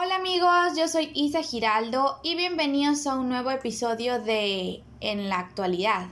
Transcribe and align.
Hola 0.00 0.14
amigos, 0.14 0.76
yo 0.76 0.86
soy 0.86 1.10
Isa 1.12 1.42
Giraldo 1.42 2.20
y 2.22 2.36
bienvenidos 2.36 3.04
a 3.08 3.16
un 3.16 3.28
nuevo 3.28 3.50
episodio 3.50 4.20
de 4.20 4.84
En 5.00 5.28
la 5.28 5.40
actualidad. 5.40 6.06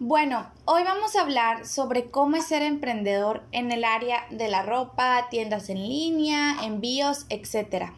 Bueno, 0.00 0.50
hoy 0.64 0.82
vamos 0.82 1.14
a 1.14 1.20
hablar 1.20 1.68
sobre 1.68 2.10
cómo 2.10 2.34
es 2.34 2.46
ser 2.46 2.62
emprendedor 2.62 3.44
en 3.52 3.70
el 3.70 3.84
área 3.84 4.26
de 4.30 4.48
la 4.48 4.62
ropa, 4.62 5.28
tiendas 5.30 5.70
en 5.70 5.86
línea, 5.86 6.64
envíos, 6.64 7.26
etc. 7.28 7.92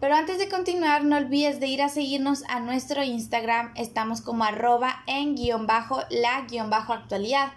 Pero 0.00 0.16
antes 0.16 0.36
de 0.36 0.50
continuar, 0.50 1.04
no 1.04 1.16
olvides 1.16 1.60
de 1.60 1.68
ir 1.68 1.80
a 1.80 1.88
seguirnos 1.88 2.42
a 2.48 2.60
nuestro 2.60 3.02
Instagram, 3.02 3.72
estamos 3.74 4.20
como 4.20 4.44
arroba 4.44 5.02
en 5.06 5.34
guion 5.34 5.66
bajo 5.66 6.02
la 6.10 6.42
guion 6.42 6.68
bajo 6.68 6.92
actualidad. 6.92 7.54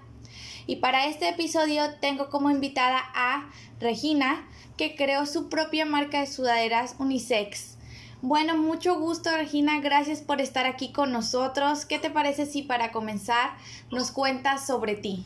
Y 0.67 0.75
para 0.75 1.05
este 1.05 1.29
episodio 1.29 1.95
tengo 2.01 2.29
como 2.29 2.51
invitada 2.51 3.01
a 3.15 3.49
Regina, 3.79 4.45
que 4.77 4.97
creó 4.97 5.25
su 5.25 5.47
propia 5.47 5.85
marca 5.85 6.19
de 6.19 6.27
sudaderas 6.27 6.95
unisex. 6.99 7.77
Bueno, 8.21 8.57
mucho 8.57 8.99
gusto 8.99 9.31
Regina, 9.31 9.79
gracias 9.79 10.21
por 10.21 10.41
estar 10.41 10.65
aquí 10.65 10.91
con 10.91 11.13
nosotros. 11.13 11.85
¿Qué 11.85 11.99
te 11.99 12.09
parece 12.09 12.45
si 12.45 12.63
para 12.63 12.91
comenzar 12.91 13.51
nos 13.91 14.11
cuentas 14.11 14.67
sobre 14.67 14.95
ti? 14.95 15.25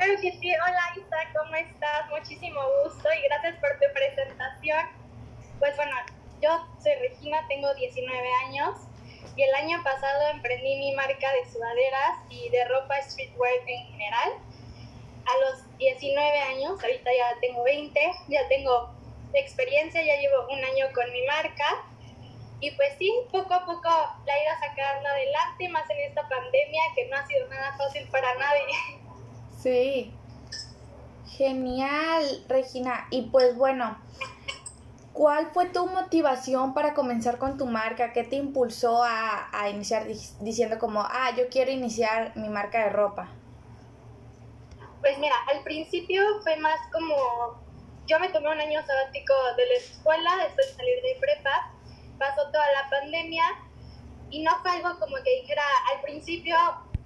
Hola 0.00 0.80
Isa, 0.96 1.16
¿cómo 1.38 1.54
estás? 1.54 2.10
Muchísimo 2.10 2.60
gusto 2.82 3.08
y 3.12 3.28
gracias 3.28 3.56
por 3.60 3.70
tu 3.72 3.92
presentación. 3.92 4.86
Pues 5.58 5.76
bueno, 5.76 5.92
yo 6.40 6.66
soy 6.82 6.92
Regina, 7.08 7.46
tengo 7.46 7.72
19 7.74 8.28
años 8.46 8.78
y 9.36 9.42
el 9.42 9.54
año 9.54 9.82
pasado 9.82 10.28
emprendí 10.28 10.76
mi 10.76 10.92
marca 10.94 11.32
de 11.32 11.50
sudaderas 11.50 12.18
y 12.28 12.48
de 12.50 12.64
ropa 12.66 13.00
streetwear 13.02 13.52
en 13.66 13.86
general 13.86 14.32
a 15.24 15.50
los 15.50 15.78
19 15.78 16.38
años, 16.40 16.82
ahorita 16.82 17.10
ya 17.16 17.40
tengo 17.40 17.62
20, 17.62 18.00
ya 18.28 18.48
tengo 18.48 18.90
experiencia, 19.34 20.02
ya 20.02 20.16
llevo 20.20 20.46
un 20.50 20.64
año 20.64 20.86
con 20.94 21.10
mi 21.12 21.24
marca. 21.26 21.64
Y 22.60 22.70
pues 22.72 22.90
sí, 22.98 23.12
poco 23.30 23.54
a 23.54 23.64
poco 23.64 23.88
la 23.88 24.36
he 24.36 24.44
ido 24.44 24.54
sacando 24.60 25.08
adelante, 25.08 25.68
más 25.68 25.88
en 25.90 25.98
esta 25.98 26.28
pandemia 26.28 26.82
que 26.94 27.08
no 27.08 27.16
ha 27.16 27.26
sido 27.26 27.48
nada 27.48 27.76
fácil 27.76 28.06
para 28.08 28.34
nadie. 28.34 28.62
Sí. 29.58 30.12
Genial, 31.36 32.44
Regina. 32.48 33.06
Y 33.10 33.22
pues 33.22 33.56
bueno, 33.56 33.96
¿cuál 35.12 35.50
fue 35.52 35.66
tu 35.66 35.86
motivación 35.86 36.74
para 36.74 36.94
comenzar 36.94 37.38
con 37.38 37.58
tu 37.58 37.66
marca? 37.66 38.12
¿Qué 38.12 38.24
te 38.24 38.36
impulsó 38.36 39.02
a, 39.02 39.48
a 39.52 39.68
iniciar 39.68 40.06
diciendo 40.40 40.78
como, 40.78 41.00
ah, 41.00 41.30
yo 41.36 41.48
quiero 41.50 41.70
iniciar 41.70 42.36
mi 42.36 42.48
marca 42.48 42.84
de 42.84 42.90
ropa? 42.90 43.28
Pues 45.00 45.18
mira, 45.18 45.34
al 45.52 45.62
principio 45.64 46.22
fue 46.42 46.56
más 46.56 46.78
como, 46.92 47.60
yo 48.06 48.20
me 48.20 48.28
tomé 48.28 48.52
un 48.52 48.60
año 48.60 48.80
sabático 48.86 49.34
de 49.56 49.66
la 49.66 49.74
escuela, 49.74 50.36
después 50.44 50.68
de 50.68 50.74
salir 50.74 51.02
de 51.02 51.16
prepa, 51.20 51.72
pasó 52.18 52.50
toda 52.52 52.66
la 52.82 52.88
pandemia 52.88 53.44
y 54.30 54.42
no 54.42 54.52
fue 54.62 54.70
algo 54.70 54.98
como 55.00 55.16
que 55.16 55.40
dijera 55.40 55.62
al 55.92 56.02
principio, 56.02 56.56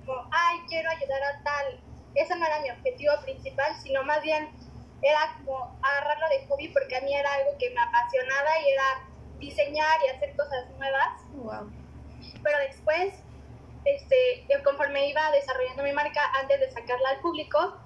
como, 0.04 0.28
ay, 0.30 0.58
quiero 0.68 0.90
ayudar 0.90 1.22
a 1.22 1.42
tal. 1.42 1.80
Ese 2.14 2.36
no 2.36 2.46
era 2.46 2.60
mi 2.60 2.70
objetivo 2.70 3.12
principal, 3.24 3.74
sino 3.82 4.02
más 4.04 4.22
bien 4.22 4.48
era 5.02 5.36
como 5.38 5.78
agarrarlo 5.82 6.28
de 6.28 6.46
hobby 6.46 6.68
porque 6.68 6.96
a 6.96 7.00
mí 7.00 7.14
era 7.14 7.32
algo 7.34 7.56
que 7.58 7.70
me 7.70 7.80
apasionaba 7.80 8.60
y 8.60 8.70
era 8.70 9.08
diseñar 9.38 9.98
y 10.04 10.08
hacer 10.08 10.36
cosas 10.36 10.70
nuevas. 10.78 11.22
Wow. 11.34 11.70
Pero 12.42 12.58
después, 12.58 13.14
este, 13.84 14.46
conforme 14.64 15.08
iba 15.08 15.30
desarrollando 15.30 15.82
mi 15.82 15.92
marca 15.92 16.22
antes 16.40 16.60
de 16.60 16.70
sacarla 16.70 17.10
al 17.10 17.20
público, 17.20 17.76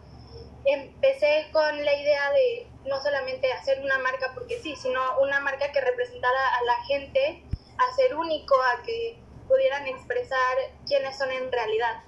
empecé 0.64 1.48
con 1.53 1.84
la 1.84 1.94
idea 1.94 2.31
de 2.33 2.66
no 2.84 3.00
solamente 3.00 3.53
hacer 3.53 3.81
una 3.83 3.98
marca 3.98 4.33
porque 4.34 4.58
sí, 4.61 4.77
sino 4.77 5.00
una 5.20 5.41
marca 5.41 5.72
que 5.72 5.81
representara 5.81 6.56
a 6.58 6.62
la 6.64 6.84
gente 6.84 7.42
a 7.78 7.97
ser 7.97 8.14
único, 8.14 8.55
a 8.55 8.83
que 8.83 9.19
pudieran 9.48 9.86
expresar 9.86 10.56
quiénes 10.86 11.16
son 11.16 11.31
en 11.31 11.50
realidad. 11.50 12.03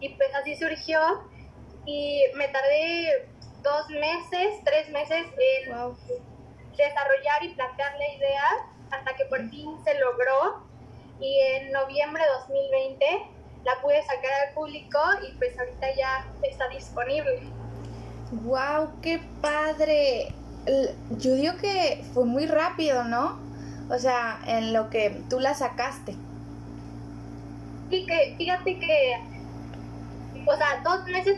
Y 0.00 0.10
pues 0.10 0.34
así 0.34 0.56
surgió 0.56 1.00
y 1.86 2.24
me 2.34 2.48
tardé 2.48 3.28
dos 3.64 3.88
meses, 3.88 4.60
tres 4.64 4.88
meses 4.90 5.26
en 5.26 5.72
desarrollar 6.76 7.42
y 7.42 7.48
plantear 7.54 7.92
la 7.98 8.14
idea 8.14 8.44
hasta 8.90 9.16
que 9.16 9.24
por 9.24 9.48
fin 9.48 9.76
se 9.84 9.98
logró 9.98 10.62
y 11.18 11.40
en 11.40 11.72
noviembre 11.72 12.22
de 12.22 12.28
2020 12.40 13.06
la 13.64 13.80
pude 13.80 14.02
sacar 14.02 14.32
al 14.48 14.54
público 14.54 14.98
y 15.26 15.32
pues 15.36 15.58
ahorita 15.58 15.94
ya 15.96 16.26
está 16.42 16.68
disponible. 16.68 17.40
¡Wow! 18.42 19.00
¡Qué 19.00 19.20
padre! 19.40 20.34
Yo 21.18 21.34
digo 21.34 21.56
que 21.60 22.04
fue 22.12 22.24
muy 22.24 22.46
rápido, 22.46 23.04
¿no? 23.04 23.38
O 23.88 23.98
sea, 23.98 24.40
en 24.46 24.72
lo 24.72 24.90
que 24.90 25.22
tú 25.30 25.40
la 25.40 25.54
sacaste. 25.54 26.14
Sí, 27.90 28.04
que 28.06 28.34
fíjate 28.36 28.78
que, 28.78 29.14
o 30.46 30.56
sea, 30.56 30.80
dos 30.82 31.04
meses 31.04 31.36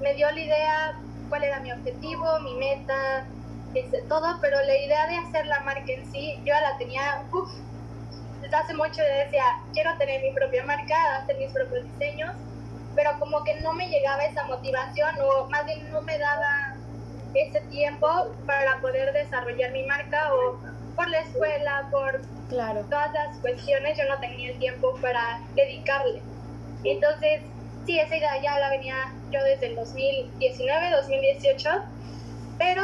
me 0.00 0.14
dio 0.14 0.30
la 0.30 0.40
idea 0.40 1.00
cuál 1.28 1.44
era 1.44 1.60
mi 1.60 1.72
objetivo, 1.72 2.40
mi 2.40 2.54
meta, 2.54 3.26
este, 3.74 4.02
todo, 4.08 4.38
pero 4.40 4.56
la 4.62 4.76
idea 4.76 5.06
de 5.06 5.16
hacer 5.16 5.46
la 5.46 5.60
marca 5.60 5.92
en 5.92 6.10
sí, 6.10 6.36
yo 6.38 6.46
ya 6.46 6.60
la 6.60 6.78
tenía, 6.78 7.02
uff, 7.32 7.50
desde 8.40 8.56
hace 8.56 8.74
mucho, 8.74 9.02
decía, 9.02 9.44
quiero 9.72 9.96
tener 9.98 10.22
mi 10.22 10.32
propia 10.32 10.64
marca, 10.64 10.94
hacer 11.22 11.36
mis 11.38 11.52
propios 11.52 11.84
diseños, 11.84 12.32
pero 12.94 13.10
como 13.18 13.44
que 13.44 13.60
no 13.60 13.72
me 13.74 13.88
llegaba 13.88 14.24
esa 14.24 14.44
motivación 14.44 15.10
o 15.20 15.48
más 15.50 15.64
bien 15.66 15.90
no 15.92 16.00
me 16.02 16.18
daba 16.18 16.74
ese 17.34 17.60
tiempo 17.68 18.08
para 18.46 18.80
poder 18.80 19.12
desarrollar 19.12 19.70
mi 19.72 19.84
marca 19.86 20.32
o 20.32 20.58
por 20.96 21.08
la 21.10 21.20
escuela, 21.20 21.88
por 21.92 22.22
claro. 22.48 22.84
todas 22.90 23.12
las 23.12 23.38
cuestiones, 23.38 23.96
yo 23.98 24.04
no 24.08 24.18
tenía 24.18 24.50
el 24.50 24.58
tiempo 24.58 24.94
para 25.00 25.40
dedicarle. 25.54 26.22
Entonces, 26.84 27.42
sí, 27.88 27.98
esa 27.98 28.18
idea 28.18 28.42
ya 28.42 28.60
la 28.60 28.68
venía 28.68 29.14
yo 29.30 29.42
desde 29.44 29.68
el 29.68 29.76
2019, 29.76 30.90
2018, 30.90 31.70
pero 32.58 32.82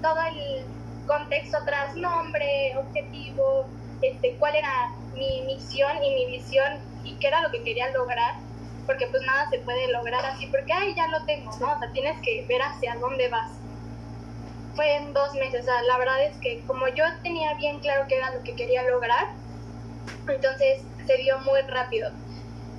todo 0.00 0.20
el 0.30 0.64
contexto 1.04 1.58
tras 1.66 1.96
nombre, 1.96 2.74
objetivo, 2.78 3.68
este, 4.02 4.36
cuál 4.36 4.54
era 4.54 4.70
mi 5.14 5.42
misión 5.46 5.90
y 6.00 6.14
mi 6.14 6.26
visión 6.26 6.80
y 7.02 7.16
qué 7.18 7.26
era 7.26 7.42
lo 7.42 7.50
que 7.50 7.64
quería 7.64 7.90
lograr, 7.90 8.36
porque 8.86 9.08
pues 9.08 9.20
nada 9.26 9.50
se 9.50 9.58
puede 9.58 9.90
lograr 9.90 10.24
así, 10.24 10.46
porque 10.46 10.72
ay, 10.72 10.94
ya 10.94 11.08
lo 11.08 11.24
tengo, 11.24 11.50
¿no? 11.58 11.72
O 11.72 11.78
sea, 11.80 11.90
tienes 11.90 12.16
que 12.22 12.46
ver 12.48 12.62
hacia 12.62 12.94
dónde 13.00 13.28
vas. 13.28 13.50
Fue 14.76 14.94
en 14.94 15.12
dos 15.12 15.34
meses, 15.34 15.62
o 15.62 15.64
sea, 15.64 15.82
la 15.82 15.98
verdad 15.98 16.22
es 16.22 16.36
que 16.36 16.62
como 16.68 16.86
yo 16.86 17.02
tenía 17.24 17.52
bien 17.54 17.80
claro 17.80 18.04
qué 18.08 18.14
era 18.14 18.30
lo 18.30 18.44
que 18.44 18.54
quería 18.54 18.84
lograr, 18.84 19.26
entonces 20.28 20.84
se 21.04 21.16
dio 21.16 21.36
muy 21.40 21.62
rápido. 21.62 22.12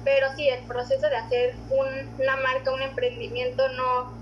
Pero 0.07 0.27
sí, 0.37 0.47
el 0.47 0.63
proceso 0.63 1.09
de 1.09 1.17
hacer 1.17 1.55
una 1.69 2.37
marca, 2.37 2.71
un 2.71 2.81
emprendimiento 2.81 3.67
no, 3.73 4.13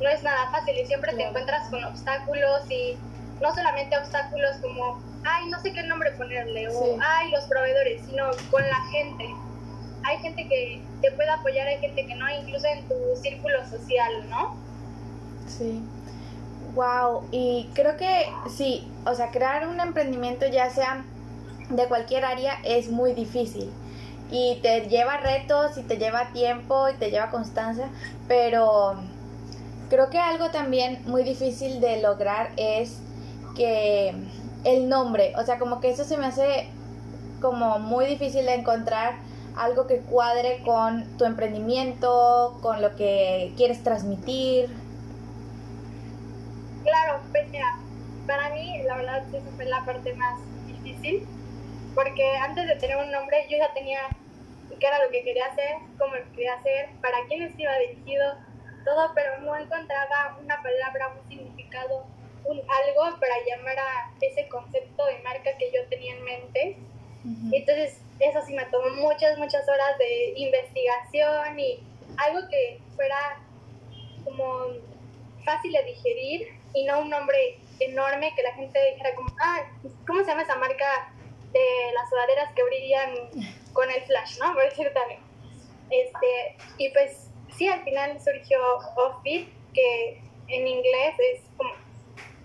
no 0.00 0.08
es 0.08 0.22
nada 0.22 0.48
fácil 0.52 0.78
y 0.78 0.86
siempre 0.86 1.12
te 1.16 1.24
encuentras 1.24 1.68
con 1.68 1.82
obstáculos 1.82 2.70
y 2.70 2.96
no 3.40 3.52
solamente 3.52 3.98
obstáculos 3.98 4.58
como, 4.62 5.02
ay, 5.24 5.48
no 5.50 5.60
sé 5.60 5.72
qué 5.72 5.82
nombre 5.82 6.12
ponerle 6.12 6.68
o, 6.68 6.96
ay, 7.04 7.32
los 7.32 7.42
proveedores, 7.46 8.02
sino 8.08 8.30
con 8.52 8.62
la 8.62 8.80
gente 8.92 9.28
hay 10.04 10.18
gente 10.18 10.46
que 10.48 10.80
te 11.00 11.10
puede 11.10 11.30
apoyar, 11.30 11.66
hay 11.66 11.78
gente 11.78 12.06
que 12.06 12.14
no, 12.14 12.30
incluso 12.30 12.66
en 12.68 12.86
tu 12.86 12.94
círculo 13.20 13.68
social, 13.68 14.28
¿no? 14.30 14.56
Sí. 15.48 15.82
Wow, 16.76 17.26
y 17.32 17.68
creo 17.74 17.96
que 17.96 18.26
sí, 18.48 18.88
o 19.06 19.14
sea, 19.16 19.32
crear 19.32 19.66
un 19.66 19.80
emprendimiento 19.80 20.46
ya 20.46 20.70
sea 20.70 21.04
de 21.68 21.86
cualquier 21.86 22.24
área 22.24 22.58
es 22.62 22.90
muy 22.90 23.12
difícil 23.12 23.72
y 24.30 24.58
te 24.62 24.88
lleva 24.88 25.18
retos 25.18 25.76
y 25.76 25.82
te 25.82 25.98
lleva 25.98 26.32
tiempo 26.32 26.88
y 26.88 26.94
te 26.94 27.10
lleva 27.10 27.30
constancia, 27.30 27.88
pero 28.28 28.94
creo 29.90 30.08
que 30.10 30.18
algo 30.18 30.50
también 30.50 31.02
muy 31.06 31.22
difícil 31.22 31.80
de 31.80 32.00
lograr 32.00 32.50
es 32.56 32.98
que 33.56 34.14
el 34.64 34.88
nombre, 34.88 35.34
o 35.36 35.44
sea, 35.44 35.58
como 35.58 35.80
que 35.80 35.90
eso 35.90 36.04
se 36.04 36.16
me 36.16 36.26
hace 36.26 36.68
como 37.40 37.78
muy 37.78 38.06
difícil 38.06 38.46
de 38.46 38.54
encontrar 38.54 39.16
algo 39.56 39.86
que 39.86 39.98
cuadre 39.98 40.62
con 40.64 41.04
tu 41.18 41.24
emprendimiento, 41.24 42.58
con 42.62 42.80
lo 42.80 42.94
que 42.96 43.52
quieres 43.56 43.82
transmitir. 43.82 44.70
Claro, 46.84 47.20
pues 47.30 47.44
mira, 47.50 47.66
para 48.26 48.50
mí 48.54 48.82
la 48.86 48.96
verdad 48.96 49.24
esa 49.32 49.50
fue 49.56 49.66
la 49.66 49.84
parte 49.84 50.14
más 50.14 50.38
difícil, 50.66 51.26
porque 51.94 52.36
antes 52.36 52.66
de 52.66 52.76
tener 52.76 52.96
un 52.96 53.10
nombre 53.10 53.46
yo 53.48 53.58
ya 53.58 53.72
tenía 53.74 54.00
qué 54.78 54.86
era 54.86 55.04
lo 55.04 55.10
que 55.10 55.22
quería 55.22 55.46
hacer, 55.46 55.76
cómo 55.98 56.16
lo 56.16 56.24
quería 56.32 56.54
hacer, 56.54 56.88
para 57.00 57.18
quién 57.28 57.54
iba 57.56 57.78
dirigido, 57.78 58.34
todo, 58.84 59.12
pero 59.14 59.38
no 59.40 59.56
encontraba 59.56 60.36
una 60.42 60.60
palabra, 60.60 61.08
un 61.08 61.28
significado, 61.28 62.04
un 62.44 62.58
algo 62.58 63.20
para 63.20 63.34
llamar 63.46 63.78
a 63.78 64.12
ese 64.20 64.48
concepto 64.48 65.06
de 65.06 65.20
marca 65.20 65.56
que 65.56 65.70
yo 65.72 65.86
tenía 65.88 66.16
en 66.16 66.24
mente. 66.24 66.76
Entonces 67.52 68.00
eso 68.18 68.40
sí 68.44 68.54
me 68.54 68.64
tomó 68.66 68.90
muchas, 68.96 69.38
muchas 69.38 69.68
horas 69.68 69.96
de 69.98 70.32
investigación 70.36 71.60
y 71.60 71.80
algo 72.16 72.40
que 72.48 72.80
fuera 72.96 73.38
como 74.24 74.66
fácil 75.44 75.72
de 75.72 75.84
digerir 75.84 76.48
y 76.74 76.84
no 76.84 77.00
un 77.00 77.10
nombre 77.10 77.58
enorme 77.78 78.32
que 78.34 78.42
la 78.42 78.52
gente 78.54 78.78
dijera 78.90 79.14
como, 79.14 79.28
ah, 79.40 79.60
¿cómo 80.06 80.20
se 80.20 80.26
llama 80.26 80.42
esa 80.42 80.56
marca 80.56 81.11
de 81.52 81.92
las 81.94 82.08
sudaderas 82.08 82.52
que 82.54 82.64
brillan 82.64 83.14
con 83.72 83.90
el 83.90 84.02
flash, 84.02 84.38
no? 84.38 84.54
Por 84.54 84.64
decir 84.64 84.92
también. 84.92 85.20
Este, 85.90 86.56
y 86.78 86.88
pues 86.90 87.28
sí, 87.56 87.68
al 87.68 87.82
final 87.84 88.18
surgió 88.20 88.58
Offbeat, 88.96 89.46
que 89.74 90.22
en 90.48 90.66
inglés 90.66 91.14
es 91.18 91.40
como 91.56 91.72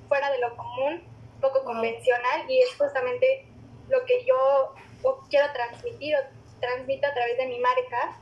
fuera 0.07 0.31
de 0.31 0.39
lo 0.39 0.56
común, 0.56 1.04
poco 1.42 1.63
convencional, 1.63 2.50
y 2.50 2.59
es 2.59 2.75
justamente 2.75 3.45
lo 3.89 4.04
que 4.06 4.25
yo 4.25 4.74
quiero 5.30 5.51
transmitir 5.54 6.15
o 6.15 6.19
transmito 6.59 7.07
a 7.07 7.13
través 7.13 7.38
de 7.38 7.45
mi 7.48 7.59
marca, 7.59 8.19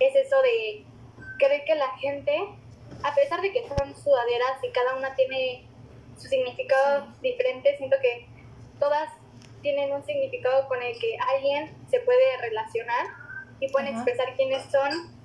es 0.00 0.14
eso 0.14 0.40
de 0.42 0.84
creer 1.38 1.64
que 1.64 1.74
la 1.74 1.90
gente, 1.98 2.48
a 3.02 3.14
pesar 3.14 3.40
de 3.40 3.52
que 3.52 3.66
son 3.66 3.96
sudaderas 3.96 4.62
y 4.62 4.70
cada 4.70 4.96
una 4.96 5.14
tiene 5.14 5.66
su 6.18 6.28
significado 6.28 7.06
diferente, 7.22 7.76
siento 7.76 7.96
que 8.00 8.26
todas 8.78 9.10
tienen 9.62 9.92
un 9.92 10.04
significado 10.04 10.66
con 10.68 10.82
el 10.82 10.98
que 10.98 11.16
alguien 11.34 11.76
se 11.90 12.00
puede 12.00 12.36
relacionar 12.40 13.06
y 13.60 13.70
pueden 13.70 13.94
expresar 13.94 14.34
quiénes 14.36 14.62
son 14.70 15.16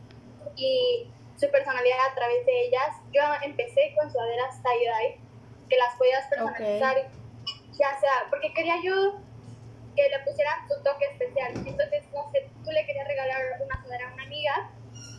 y 0.56 1.07
su 1.38 1.50
personalidad 1.50 1.98
a 2.12 2.16
través 2.16 2.45
de 2.45 2.62
ellas. 2.62 2.95
Yo 3.12 3.22
empecé 3.44 3.94
con 4.00 4.12
sudaderas 4.12 4.62
tie-dye, 4.63 5.19
que 5.69 5.78
las 5.78 5.95
podías 5.95 6.28
personalizar, 6.28 7.10
ya 7.72 8.00
sea, 8.00 8.28
porque 8.30 8.54
quería 8.54 8.75
yo 8.83 9.19
que 9.95 10.04
le 10.10 10.19
pusieran 10.24 10.68
su 10.68 10.81
toque 10.84 11.06
especial. 11.06 11.54
Entonces, 11.66 12.04
no 12.13 12.31
sé, 12.31 12.50
tú 12.63 12.72
le 12.72 12.86
querías 12.86 13.07
regalar 13.07 13.42
una 13.63 13.84
sudadera 13.84 14.10
a 14.10 14.13
una 14.13 14.24
amiga, 14.24 14.72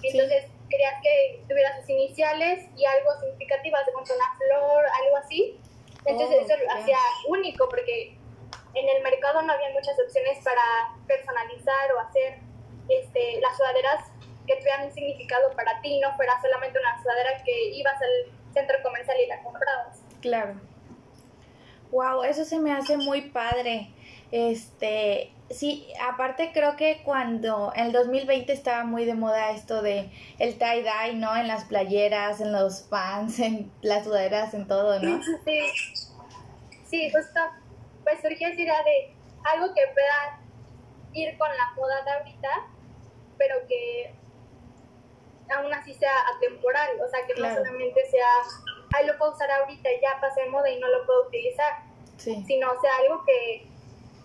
entonces 0.02 0.46
querías 0.70 0.94
que 1.02 1.44
tuviera 1.48 1.78
sus 1.80 1.88
iniciales 1.90 2.66
y 2.76 2.84
algo 2.84 3.10
significativo, 3.20 3.76
de 3.84 3.92
una 3.92 4.36
flor, 4.38 4.84
algo 5.04 5.16
así. 5.18 5.60
Entonces, 6.04 6.38
oh, 6.40 6.44
eso 6.44 6.64
lo 6.64 6.72
hacía 6.72 6.98
único, 7.28 7.68
porque 7.68 8.16
en 8.74 8.88
el 8.88 9.02
mercado 9.02 9.42
no 9.42 9.52
había 9.52 9.70
muchas 9.70 9.98
opciones 9.98 10.38
para 10.44 10.62
personalizar 11.06 11.92
o 11.94 12.00
hacer 12.00 12.38
este, 12.88 13.40
las 13.40 13.56
sudaderas 13.56 14.04
que 14.46 14.56
tuvieran 14.56 14.86
un 14.86 14.92
significado 14.92 15.50
para 15.54 15.80
ti, 15.80 16.00
no 16.00 16.14
fuera 16.16 16.40
solamente 16.40 16.78
una 16.78 17.00
sudadera 17.02 17.42
que 17.44 17.70
ibas 17.70 17.94
al 17.94 18.52
centro 18.52 18.76
comercial 18.82 19.16
y 19.24 19.28
la 19.28 19.42
comprabas. 19.42 20.00
Claro. 20.20 20.60
Wow, 21.90 22.24
eso 22.24 22.44
se 22.44 22.58
me 22.58 22.72
hace 22.72 22.96
muy 22.96 23.22
padre. 23.30 23.90
Este, 24.30 25.30
sí, 25.50 25.86
aparte 26.02 26.52
creo 26.54 26.74
que 26.76 27.02
cuando 27.04 27.70
en 27.76 27.86
el 27.86 27.92
2020 27.92 28.50
estaba 28.52 28.84
muy 28.84 29.04
de 29.04 29.14
moda 29.14 29.50
esto 29.50 29.82
de 29.82 30.10
el 30.38 30.58
tie 30.58 30.82
dye, 30.82 31.14
¿no? 31.16 31.36
En 31.36 31.48
las 31.48 31.64
playeras, 31.64 32.40
en 32.40 32.50
los 32.52 32.80
pants, 32.80 33.38
en 33.40 33.70
las 33.82 34.04
sudaderas, 34.04 34.54
en 34.54 34.66
todo, 34.66 34.98
¿no? 35.00 35.22
Sí, 35.44 35.60
sí 36.88 37.10
justo, 37.10 37.40
pues 38.04 38.20
surgió 38.20 38.48
esa 38.48 38.60
idea 38.60 38.82
de 38.82 39.14
algo 39.44 39.74
que 39.74 39.82
pueda 39.92 40.40
ir 41.12 41.36
con 41.38 41.48
la 41.48 41.72
moda 41.76 42.02
de 42.04 42.10
ahorita, 42.10 42.66
pero 43.38 43.66
que 43.68 44.14
aún 45.50 45.72
así 45.74 45.94
sea 45.94 46.14
atemporal, 46.36 47.00
o 47.00 47.08
sea, 47.08 47.26
que 47.26 47.34
no 47.34 47.52
solamente 47.54 48.04
sea, 48.06 48.26
ay, 48.94 49.06
lo 49.06 49.18
puedo 49.18 49.32
usar 49.32 49.50
ahorita 49.50 49.92
y 49.92 50.00
ya 50.00 50.20
pasé 50.20 50.42
de 50.42 50.48
moda 50.48 50.70
y 50.70 50.78
no 50.78 50.88
lo 50.88 51.04
puedo 51.04 51.26
utilizar, 51.26 51.82
sino 52.16 52.80
sea 52.80 52.96
algo 53.02 53.24
que 53.24 53.66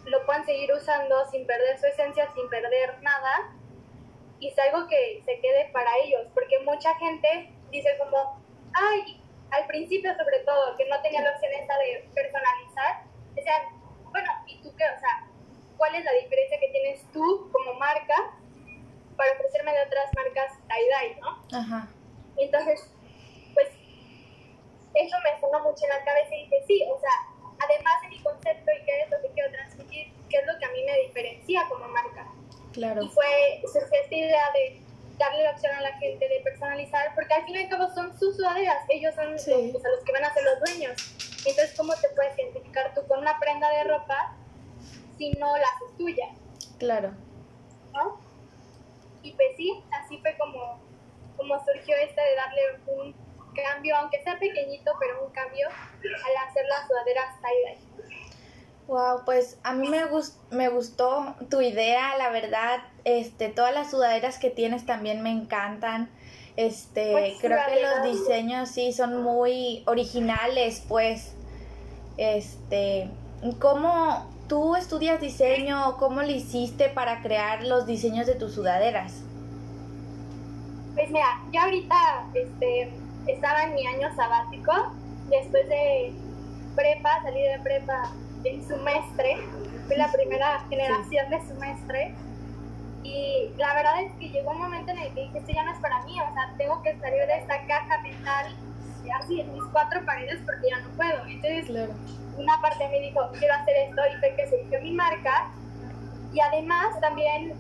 lo 0.06 0.26
puedan 0.26 0.46
seguir 0.46 0.72
usando 0.72 1.26
sin 1.30 1.46
perder 1.46 1.78
su 1.80 1.88
esencia, 1.88 2.32
sin 2.34 2.48
perder 2.50 3.02
nada, 3.02 3.52
y 4.40 4.50
es 4.50 4.60
algo 4.60 4.88
que 4.88 5.22
se 5.26 5.40
quede 5.40 5.70
para 5.74 5.90
ellos, 6.04 6.28
porque 6.34 6.60
mucha 6.60 6.96
gente 6.96 7.52
dice 7.72 7.90
como, 7.98 8.40
ay, 8.74 9.22
al 9.52 9.66
principio 9.68 10.16
sobre 10.16 10.40
todo, 10.40 10.78
que 10.78 10.88
no 10.88 11.02
tenía 11.02 11.22
la 11.22 11.32
opción 11.32 11.52
esta 11.54 11.78
de 11.80 12.08
personalizar, 12.14 13.07
decían, 13.38 13.62
bueno, 14.12 14.32
¿y 14.48 14.58
tú 14.62 14.76
qué? 14.76 14.84
O 14.84 15.00
sea, 15.00 15.26
¿cuál 15.78 15.96
es 15.96 16.04
la 16.04 16.12
diferencia 16.14 16.60
que 16.60 16.70
tienes 16.70 17.06
tú 17.14 17.50
como 17.52 17.74
marca 17.76 18.34
para 19.16 19.32
ofrecerme 19.34 19.72
de 19.72 19.82
otras 19.86 20.12
marcas 20.16 20.60
tie-dye, 20.68 21.20
no? 21.22 21.58
Ajá. 21.58 21.88
Entonces, 22.38 22.92
pues, 23.54 23.68
eso 24.94 25.18
me 25.24 25.40
sonó 25.40 25.60
mucho 25.64 25.86
en 25.86 25.90
la 25.90 26.04
cabeza 26.04 26.36
y 26.36 26.44
dije, 26.44 26.64
sí, 26.68 26.84
o 26.90 27.00
sea, 27.00 27.12
además 27.60 28.02
de 28.04 28.10
mi 28.10 28.20
concepto 28.22 28.72
y 28.72 28.86
qué 28.86 29.02
es 29.02 29.10
lo 29.10 29.22
que 29.22 29.30
quiero 29.34 29.52
transmitir, 29.52 30.14
qué 30.30 30.38
es 30.38 30.46
lo 30.46 30.60
que 30.60 30.66
a 30.66 30.72
mí 30.72 30.84
me 30.86 31.00
diferencia 31.08 31.66
como 31.70 31.88
marca. 31.88 32.28
Claro. 32.74 33.02
Y 33.04 33.10
fue 33.10 33.62
surgió 33.72 34.02
esta 34.02 34.16
idea 34.16 34.52
de 34.54 34.87
darle 35.18 35.44
la 35.44 35.52
opción 35.52 35.76
a 35.76 35.82
la 35.82 35.94
gente 35.98 36.28
de 36.28 36.40
personalizar, 36.42 37.14
porque 37.16 37.34
al 37.34 37.46
fin 37.46 37.56
y 37.56 37.64
al 37.64 37.70
cabo 37.70 37.94
son 37.94 38.18
sus 38.18 38.36
sudaderas, 38.38 38.84
ellos 38.90 39.16
son 39.16 39.32
los, 39.32 39.48
los 39.48 40.04
que 40.06 40.12
van 40.12 40.26
a 40.26 40.34
ser 40.34 40.44
los 40.44 40.60
dueños. 40.60 40.94
Entonces, 41.46 41.74
¿cómo 41.76 41.94
te 41.96 42.10
puedes 42.10 42.38
identificar 42.38 42.94
tú 42.94 43.06
con 43.08 43.20
una 43.20 43.40
prenda 43.40 43.70
de 43.70 43.84
ropa 43.86 44.36
si 45.18 45.32
no 45.34 45.56
la 45.58 45.64
haces 45.64 45.98
tuya? 45.98 46.26
Claro. 46.78 47.12
¿No? 47.94 48.20
Y 49.24 49.32
pues 49.34 49.56
sí, 49.56 49.84
así 49.92 50.20
fue 50.20 50.38
como, 50.38 50.80
como 51.36 51.56
surgió 51.66 51.96
esta 51.98 52.22
de 52.24 52.36
darle 52.36 52.62
un 52.88 53.16
cambio, 53.54 53.96
aunque 53.98 54.22
sea 54.24 54.38
pequeñito, 54.38 54.92
pero 55.00 55.26
un 55.26 55.32
cambio 55.32 55.68
al 55.68 56.48
hacer 56.48 56.66
las 56.68 56.88
sudaderas 56.88 57.42
tie-dye. 57.42 57.88
Wow, 58.88 59.26
pues 59.26 59.60
a 59.64 59.74
mí 59.74 59.90
me, 59.90 60.06
me 60.52 60.70
gustó 60.70 61.36
tu 61.50 61.60
idea, 61.60 62.18
la 62.18 62.30
verdad, 62.30 62.80
este, 63.08 63.48
todas 63.48 63.74
las 63.74 63.92
sudaderas 63.92 64.38
que 64.38 64.50
tienes 64.50 64.86
también 64.86 65.24
me 65.24 65.32
encantan. 65.32 66.10
Este, 66.58 67.14
pues, 67.14 67.34
creo 67.40 67.58
que 67.66 67.82
los 67.82 68.20
diseños 68.20 68.68
sí 68.70 68.92
son 68.92 69.24
muy 69.24 69.84
originales, 69.88 70.84
pues. 70.90 71.34
Este, 72.18 73.10
¿cómo 73.60 74.30
tú 74.50 74.76
estudias 74.76 75.22
diseño? 75.22 75.96
¿Cómo 75.98 76.22
lo 76.22 76.30
hiciste 76.30 76.90
para 76.90 77.22
crear 77.22 77.64
los 77.64 77.88
diseños 77.88 78.28
de 78.28 78.36
tus 78.36 78.56
sudaderas? 78.56 79.22
Pues 80.94 81.10
mira, 81.10 81.42
yo 81.54 81.62
ahorita, 81.62 81.96
este, 82.34 82.92
estaba 83.26 83.64
en 83.64 83.76
mi 83.76 83.88
año 83.88 84.14
sabático, 84.18 84.74
después 85.30 85.70
de 85.70 86.12
prepa, 86.76 87.22
salí 87.24 87.42
de 87.42 87.60
prepa 87.60 88.12
en 88.44 88.68
semestre, 88.68 89.38
fui 89.86 89.96
la 89.96 90.12
primera 90.12 90.60
generación 90.68 91.30
de 91.30 91.42
semestre 91.42 92.16
y 93.04 93.52
la 93.58 93.74
verdad 93.74 94.02
es 94.04 94.12
que 94.20 94.30
llegó 94.30 94.52
un 94.52 94.60
momento 94.60 94.92
en 94.92 94.98
el 95.00 95.14
que 95.14 95.22
dije, 95.22 95.38
esto 95.38 95.52
ya 95.54 95.64
no 95.64 95.72
es 95.72 95.80
para 95.80 96.02
mí, 96.04 96.20
o 96.20 96.34
sea, 96.34 96.54
tengo 96.58 96.82
que 96.82 96.98
salir 97.00 97.26
de 97.26 97.38
esta 97.38 97.66
caja 97.66 98.02
mental 98.02 98.56
así 99.12 99.42
en 99.42 99.54
mis 99.54 99.64
cuatro 99.72 100.04
paredes 100.06 100.40
porque 100.46 100.70
ya 100.70 100.80
no 100.80 100.90
puedo. 100.96 101.26
Entonces, 101.26 101.90
una 102.38 102.62
parte 102.62 102.88
mí 102.90 103.00
dijo, 103.02 103.30
quiero 103.38 103.54
hacer 103.56 103.76
esto 103.90 104.02
y 104.14 104.20
fue 104.20 104.36
que 104.36 104.48
se 104.48 104.62
hizo 104.62 104.82
mi 104.82 104.94
marca. 104.94 105.52
Y 106.34 106.40
además 106.40 107.00
también, 107.02 107.54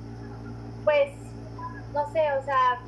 pues, 0.84 1.12
no 1.94 2.12
sé, 2.12 2.22
o 2.34 2.44
sea, 2.44 2.80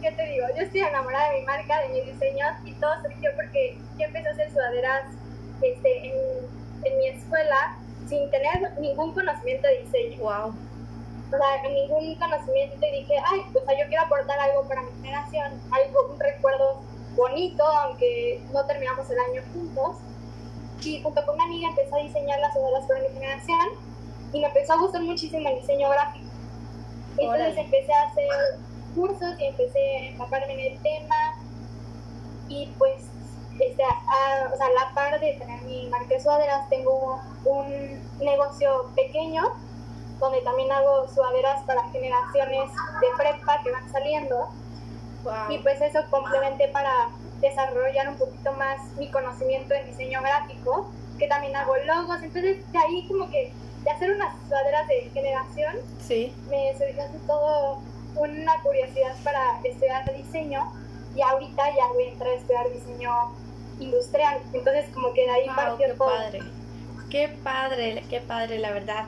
¿qué 0.00 0.12
te 0.12 0.26
digo? 0.26 0.46
Yo 0.56 0.62
estoy 0.62 0.80
enamorada 0.80 1.30
de 1.30 1.40
mi 1.40 1.46
marca, 1.46 1.80
de 1.82 1.88
mis 1.88 2.06
diseños 2.06 2.52
y 2.64 2.72
todo 2.74 3.00
surgió 3.02 3.30
porque 3.36 3.78
yo 3.98 4.06
empecé 4.06 4.28
a 4.28 4.32
hacer 4.32 4.50
sudaderas 4.50 5.04
este, 5.62 6.06
en, 6.06 6.12
en 6.84 6.98
mi 6.98 7.08
escuela 7.08 7.76
sin 8.10 8.28
tener 8.30 8.78
ningún 8.78 9.14
conocimiento 9.14 9.68
de 9.68 9.82
diseño. 9.84 10.18
Wow. 10.18 10.48
O 10.48 11.30
sea, 11.30 11.70
ningún 11.70 12.16
conocimiento 12.16 12.86
y 12.86 12.98
dije, 12.98 13.14
ay, 13.24 13.40
o 13.54 13.64
sea, 13.64 13.78
yo 13.78 13.86
quiero 13.88 14.02
aportar 14.02 14.38
algo 14.38 14.66
para 14.68 14.82
mi 14.82 14.90
generación, 15.00 15.62
algo, 15.70 16.12
un 16.12 16.18
recuerdo 16.18 16.82
bonito, 17.14 17.64
aunque 17.64 18.42
no 18.52 18.66
terminamos 18.66 19.08
el 19.08 19.18
año 19.18 19.42
juntos. 19.54 19.96
Y 20.82 21.00
junto 21.02 21.24
con 21.24 21.36
una 21.36 21.44
amiga 21.44 21.68
empecé 21.68 21.94
a 21.94 22.02
diseñar 22.02 22.40
las 22.40 22.52
sudaderas 22.52 22.86
para 22.86 23.00
mi 23.00 23.08
generación 23.08 23.68
y 24.32 24.40
me 24.40 24.46
empezó 24.46 24.72
a 24.72 24.76
gustar 24.78 25.02
muchísimo 25.02 25.48
el 25.48 25.60
diseño 25.60 25.88
gráfico. 25.88 26.26
Entonces 27.16 27.56
empecé 27.58 27.92
a 27.92 28.08
hacer 28.08 28.28
cursos 28.94 29.38
y 29.38 29.44
empecé 29.44 29.78
a 29.78 30.06
empaparme 30.08 30.52
en 30.54 30.72
el 30.72 30.82
tema 30.82 31.16
y 32.48 32.66
pues 32.78 33.09
este, 33.60 33.82
a, 33.84 34.52
o 34.52 34.56
sea, 34.56 34.66
a 34.66 34.70
la 34.70 34.94
par 34.94 35.20
de 35.20 35.34
tener 35.34 35.62
mi 35.62 35.88
marca 35.88 36.08
de 36.08 36.20
sudaderas 36.20 36.68
tengo 36.68 37.20
un 37.44 38.00
negocio 38.18 38.90
pequeño 38.94 39.52
donde 40.20 40.40
también 40.42 40.70
hago 40.70 41.08
sudaderas 41.08 41.62
para 41.64 41.88
generaciones 41.90 42.70
de 43.00 43.06
prepa 43.16 43.62
que 43.62 43.72
van 43.72 43.90
saliendo. 43.90 44.48
Y 45.48 45.58
pues 45.58 45.80
eso 45.80 46.00
complementé 46.10 46.68
para 46.68 47.10
desarrollar 47.40 48.08
un 48.08 48.16
poquito 48.16 48.52
más 48.52 48.80
mi 48.96 49.10
conocimiento 49.10 49.74
en 49.74 49.86
diseño 49.86 50.20
gráfico 50.22 50.90
que 51.18 51.26
también 51.26 51.56
hago 51.56 51.74
logos. 51.86 52.22
Entonces 52.22 52.70
de 52.72 52.78
ahí 52.78 53.06
como 53.08 53.30
que 53.30 53.52
de 53.84 53.90
hacer 53.90 54.12
unas 54.12 54.34
sudaderas 54.46 54.86
de 54.88 55.10
generación 55.12 55.76
sí. 56.00 56.34
me 56.48 56.72
surgió 56.76 57.04
todo 57.26 57.80
una 58.16 58.62
curiosidad 58.62 59.14
para 59.24 59.60
estudiar 59.64 60.14
diseño. 60.14 60.72
Y 61.14 61.22
ahorita 61.22 61.62
ya 61.74 61.86
voy 61.92 62.04
a 62.04 62.08
entrar 62.08 62.30
a 62.30 62.34
estudiar 62.34 62.72
diseño 62.72 63.32
industrial. 63.80 64.40
Entonces 64.52 64.86
como 64.92 65.12
que 65.12 65.22
de 65.22 65.30
ahí 65.30 65.46
partió 65.54 65.86
qué 65.86 65.94
Padre. 65.94 66.40
Qué 67.10 67.28
padre, 67.42 68.04
qué 68.08 68.20
padre, 68.20 68.58
la 68.58 68.70
verdad. 68.70 69.06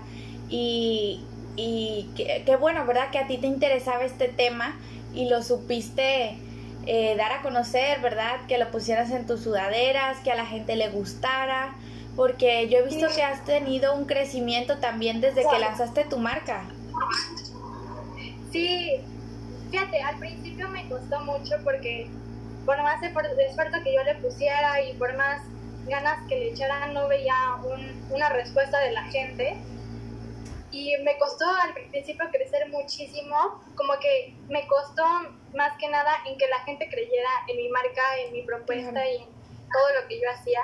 Y, 0.49 1.25
y 1.57 2.11
qué, 2.17 2.57
bueno, 2.57 2.85
¿verdad? 2.85 3.11
Que 3.11 3.19
a 3.19 3.27
ti 3.27 3.39
te 3.39 3.47
interesaba 3.47 4.05
este 4.05 4.29
tema 4.29 4.77
y 5.15 5.29
lo 5.29 5.43
supiste 5.43 6.37
eh, 6.87 7.15
dar 7.17 7.33
a 7.33 7.43
conocer, 7.43 8.01
¿verdad? 8.01 8.41
Que 8.49 8.59
lo 8.59 8.71
pusieras 8.71 9.11
en 9.13 9.27
tus 9.27 9.43
sudaderas, 9.43 10.19
que 10.21 10.33
a 10.33 10.35
la 10.35 10.47
gente 10.47 10.75
le 10.75 10.89
gustara, 10.89 11.77
porque 12.17 12.69
yo 12.69 12.79
he 12.79 12.83
visto 12.83 13.07
que 13.15 13.23
has 13.23 13.45
tenido 13.45 13.95
un 13.95 14.05
crecimiento 14.05 14.79
también 14.79 15.21
desde 15.21 15.47
que 15.49 15.59
lanzaste 15.61 16.05
tu 16.05 16.19
marca. 16.19 16.65
Sí, 18.51 19.01
fíjate, 19.71 20.03
al 20.03 20.19
principio 20.19 20.69
me 20.69 20.89
costó 20.89 21.21
mucho 21.21 21.55
porque 21.65 22.09
por 22.65 22.81
más 22.83 23.03
esfuerzo 23.03 23.83
que 23.83 23.95
yo 23.95 24.03
le 24.05 24.15
pusiera 24.17 24.81
y 24.83 24.95
por 24.95 25.15
más 25.17 25.43
ganas 25.87 26.27
que 26.29 26.37
le 26.37 26.51
echara, 26.51 26.87
no 26.87 27.09
veía 27.09 27.35
una 28.11 28.29
respuesta 28.29 28.79
de 28.81 28.93
la 28.93 29.03
gente. 29.05 29.57
Y 30.71 30.97
me 31.05 31.19
costó 31.19 31.45
al 31.63 31.75
principio 31.75 32.25
crecer 32.31 32.69
muchísimo, 32.71 33.63
como 33.75 33.93
que 34.01 34.35
me 34.49 34.67
costó 34.67 35.05
más 35.55 35.77
que 35.79 35.89
nada 35.89 36.13
en 36.27 36.39
que 36.39 36.47
la 36.49 36.61
gente 36.61 36.89
creyera 36.89 37.29
en 37.49 37.57
mi 37.59 37.69
marca, 37.69 38.03
en 38.25 38.33
mi 38.33 38.43
propuesta 38.43 39.07
y 39.07 39.17
en 39.17 39.25
todo 39.71 40.01
lo 40.01 40.09
que 40.09 40.21
yo 40.21 40.31
hacía. 40.31 40.61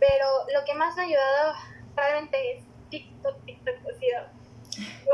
Pero 0.00 0.26
lo 0.52 0.64
que 0.64 0.74
más 0.74 0.96
me 0.96 1.02
ha 1.02 1.06
ayudado 1.06 1.54
realmente 1.94 2.52
es 2.52 2.64
TikTok. 2.90 3.44
TikTok 3.44 3.76
ha 3.76 3.98
sido 4.00 4.20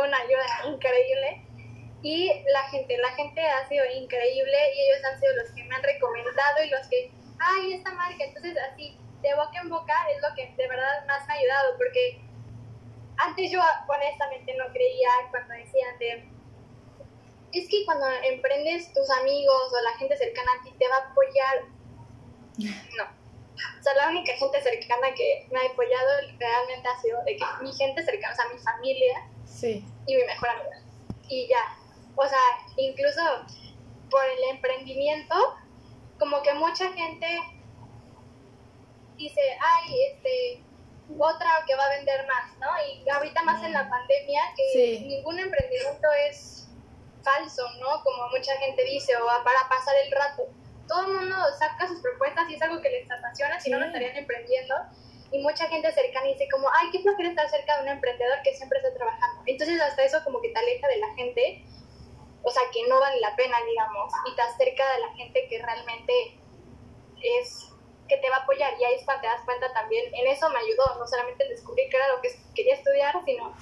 una 0.02 0.16
ayuda 0.16 0.74
increíble 0.74 1.49
y 2.02 2.32
la 2.52 2.62
gente, 2.70 2.96
la 2.98 3.10
gente 3.10 3.40
ha 3.46 3.68
sido 3.68 3.84
increíble 3.84 4.56
y 4.74 4.80
ellos 4.80 5.04
han 5.04 5.20
sido 5.20 5.36
los 5.36 5.50
que 5.50 5.64
me 5.64 5.74
han 5.74 5.82
recomendado 5.82 6.64
y 6.64 6.70
los 6.70 6.86
que, 6.88 7.10
ay, 7.38 7.74
esta 7.74 7.92
marca, 7.92 8.24
entonces 8.24 8.56
así, 8.72 8.96
de 9.20 9.34
boca 9.34 9.60
en 9.62 9.68
boca 9.68 9.94
es 10.14 10.22
lo 10.22 10.34
que 10.34 10.54
de 10.56 10.68
verdad 10.68 11.06
más 11.06 11.26
me 11.26 11.34
ha 11.34 11.36
ayudado, 11.36 11.76
porque 11.76 12.20
antes 13.18 13.50
yo 13.50 13.60
honestamente 13.86 14.54
no 14.56 14.72
creía 14.72 15.10
cuando 15.30 15.54
decían 15.54 15.98
de, 15.98 16.24
es 17.52 17.68
que 17.68 17.84
cuando 17.84 18.06
emprendes 18.24 18.92
tus 18.94 19.10
amigos 19.10 19.72
o 19.72 19.82
la 19.82 19.98
gente 19.98 20.16
cercana 20.16 20.50
a 20.58 20.64
ti 20.64 20.72
te 20.78 20.88
va 20.88 20.96
a 20.96 21.10
apoyar, 21.10 21.64
no. 22.96 23.20
O 23.78 23.82
sea, 23.82 23.94
la 23.94 24.08
única 24.08 24.32
gente 24.34 24.62
cercana 24.62 25.12
que 25.14 25.46
me 25.50 25.58
ha 25.58 25.70
apoyado 25.70 26.08
realmente 26.38 26.88
ha 26.88 27.00
sido 27.00 27.22
de 27.24 27.36
que 27.36 27.44
mi 27.60 27.72
gente 27.74 28.02
cercana, 28.02 28.32
o 28.32 28.36
sea, 28.36 28.48
mi 28.48 28.58
familia 28.58 29.28
sí. 29.44 29.84
y 30.06 30.16
mi 30.16 30.24
mejor 30.24 30.48
amiga. 30.48 30.82
Y 31.28 31.46
ya, 31.46 31.76
o 32.20 32.28
sea, 32.28 32.38
incluso 32.76 33.22
por 34.10 34.22
el 34.24 34.54
emprendimiento, 34.54 35.34
como 36.18 36.42
que 36.42 36.52
mucha 36.52 36.92
gente 36.92 37.40
dice, 39.16 39.40
ay, 39.58 39.94
este, 40.12 40.62
otra 41.18 41.48
que 41.66 41.74
va 41.74 41.86
a 41.86 41.96
vender 41.96 42.26
más, 42.26 42.58
¿no? 42.58 42.68
Y 42.84 43.08
ahorita 43.08 43.42
más 43.42 43.64
en 43.64 43.72
la 43.72 43.88
pandemia, 43.88 44.42
que 44.54 45.00
ningún 45.00 45.38
emprendimiento 45.38 46.08
es 46.28 46.68
falso, 47.22 47.62
¿no? 47.80 48.02
Como 48.02 48.28
mucha 48.28 48.54
gente 48.58 48.84
dice, 48.84 49.16
o 49.16 49.26
para 49.42 49.68
pasar 49.70 49.94
el 50.04 50.12
rato. 50.12 50.42
Todo 50.88 51.06
el 51.06 51.12
mundo 51.20 51.36
saca 51.58 51.88
sus 51.88 52.02
propuestas 52.02 52.50
y 52.50 52.54
es 52.54 52.62
algo 52.62 52.82
que 52.82 52.90
les 52.90 53.10
apasiona, 53.10 53.58
si 53.58 53.70
no, 53.70 53.78
no 53.78 53.86
estarían 53.86 54.16
emprendiendo. 54.16 54.74
Y 55.32 55.38
mucha 55.38 55.68
gente 55.68 55.90
cercana 55.92 56.26
dice 56.26 56.48
como, 56.52 56.68
ay, 56.68 56.88
qué 56.92 57.00
flojera 57.00 57.30
estar 57.30 57.48
cerca 57.48 57.76
de 57.76 57.82
un 57.84 57.88
emprendedor 57.88 58.42
que 58.42 58.54
siempre 58.54 58.78
está 58.78 58.92
trabajando. 58.92 59.42
Entonces 59.46 59.80
hasta 59.80 60.04
eso 60.04 60.22
como 60.24 60.42
que 60.42 60.50
te 60.50 60.58
aleja 60.58 60.86
de 60.88 60.96
la 60.98 61.14
gente 61.14 61.64
o 62.42 62.50
sea, 62.50 62.62
que 62.72 62.86
no 62.88 62.98
vale 63.00 63.20
la 63.20 63.34
pena, 63.36 63.56
digamos, 63.68 64.12
y 64.30 64.34
te 64.34 64.42
acerca 64.42 64.84
de 64.94 65.00
la 65.00 65.12
gente 65.14 65.46
que 65.48 65.62
realmente 65.62 66.40
es 67.22 67.68
que 68.08 68.16
te 68.16 68.28
va 68.28 68.36
a 68.36 68.42
apoyar 68.42 68.72
y 68.78 68.84
ahí 68.84 68.94
es 68.94 69.04
cuando 69.04 69.22
te 69.22 69.28
das 69.28 69.42
cuenta 69.44 69.72
también, 69.72 70.12
en 70.12 70.26
eso 70.26 70.48
me 70.50 70.58
ayudó, 70.58 70.98
no 70.98 71.06
solamente 71.06 71.44
en 71.44 71.50
descubrir 71.50 71.88
qué 71.90 71.96
era 71.96 72.08
lo 72.08 72.20
que 72.20 72.28
quería 72.54 72.74
estudiar, 72.74 73.14
sino 73.24 73.54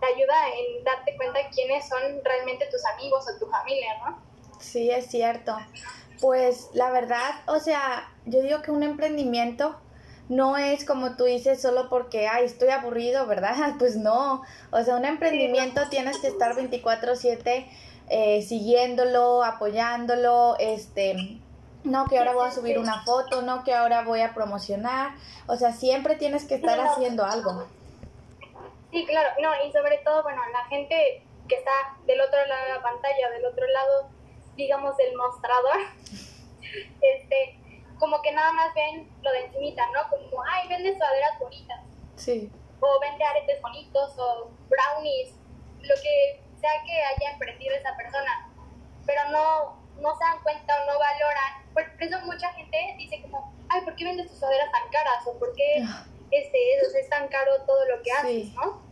te 0.00 0.06
ayuda 0.06 0.48
en 0.48 0.84
darte 0.84 1.16
cuenta 1.16 1.40
quiénes 1.50 1.88
son 1.88 2.02
realmente 2.22 2.66
tus 2.70 2.84
amigos 2.86 3.24
o 3.28 3.38
tu 3.38 3.50
familia, 3.50 3.98
¿no? 4.04 4.22
Sí, 4.60 4.90
es 4.90 5.06
cierto. 5.06 5.56
Pues 6.20 6.70
la 6.74 6.90
verdad, 6.90 7.42
o 7.46 7.58
sea, 7.58 8.12
yo 8.26 8.42
digo 8.42 8.62
que 8.62 8.70
un 8.70 8.82
emprendimiento 8.82 9.80
no 10.28 10.56
es 10.56 10.84
como 10.84 11.16
tú 11.16 11.24
dices 11.24 11.60
solo 11.60 11.88
porque, 11.88 12.28
ay, 12.28 12.46
estoy 12.46 12.70
aburrido, 12.70 13.26
¿verdad? 13.26 13.54
Pues 13.78 13.96
no, 13.96 14.42
o 14.70 14.82
sea, 14.82 14.96
un 14.96 15.04
emprendimiento 15.04 15.88
tienes 15.88 16.18
que 16.18 16.28
estar 16.28 16.54
24/7 16.54 17.66
eh, 18.08 18.42
siguiéndolo, 18.42 19.42
apoyándolo, 19.42 20.56
este, 20.58 21.40
no 21.84 22.06
que 22.06 22.18
ahora 22.18 22.34
voy 22.34 22.48
a 22.48 22.50
subir 22.50 22.78
una 22.78 23.04
foto, 23.04 23.42
no 23.42 23.64
que 23.64 23.74
ahora 23.74 24.02
voy 24.02 24.20
a 24.20 24.34
promocionar, 24.34 25.14
o 25.46 25.56
sea, 25.56 25.72
siempre 25.72 26.16
tienes 26.16 26.44
que 26.44 26.54
estar 26.56 26.78
haciendo 26.80 27.24
algo. 27.24 27.66
Sí, 28.90 29.04
claro, 29.06 29.30
no, 29.40 29.50
y 29.66 29.72
sobre 29.72 29.98
todo, 29.98 30.22
bueno, 30.22 30.40
la 30.52 30.64
gente 30.66 31.22
que 31.48 31.56
está 31.56 31.70
del 32.06 32.20
otro 32.20 32.44
lado 32.46 32.64
de 32.64 32.74
la 32.74 32.82
pantalla, 32.82 33.30
del 33.30 33.44
otro 33.44 33.66
lado, 33.66 34.08
digamos, 34.56 34.96
del 34.96 35.16
mostrador, 35.16 35.78
este, 37.00 37.58
como 37.98 38.20
que 38.22 38.32
nada 38.32 38.52
más 38.52 38.74
ven 38.74 39.08
lo 39.22 39.32
de 39.32 39.46
encimita, 39.46 39.84
¿no? 39.92 40.08
Como, 40.10 40.42
ay, 40.44 40.68
vende 40.68 40.94
sudaderas 40.94 41.38
bonitas. 41.38 41.80
Sí. 42.16 42.50
O 42.80 43.00
vende 43.00 43.24
aretes 43.24 43.60
bonitos, 43.60 44.12
o 44.18 44.50
brownies, 44.68 45.34
lo 45.80 45.94
que 46.02 46.43
que 46.86 46.92
haya 46.92 47.32
emprendido 47.32 47.74
esa 47.74 47.96
persona, 47.96 48.50
pero 49.06 49.30
no, 49.30 49.84
no 50.00 50.16
se 50.16 50.24
dan 50.24 50.42
cuenta 50.42 50.74
o 50.82 50.86
no 50.86 50.98
valoran. 50.98 51.64
Por 51.72 51.84
eso 52.00 52.20
mucha 52.24 52.52
gente 52.54 52.94
dice 52.98 53.22
como, 53.22 53.52
ay, 53.68 53.80
¿por 53.82 53.94
qué 53.96 54.04
vendes 54.04 54.28
tus 54.28 54.38
sudaderas 54.38 54.70
tan 54.72 54.88
caras? 54.90 55.26
O 55.26 55.38
¿por 55.38 55.54
qué 55.54 55.84
ah. 55.86 56.06
este, 56.30 56.78
es 56.78 57.08
tan 57.10 57.28
caro 57.28 57.62
todo 57.66 57.84
lo 57.86 58.02
que 58.02 58.12
haces, 58.12 58.52
no? 58.54 58.82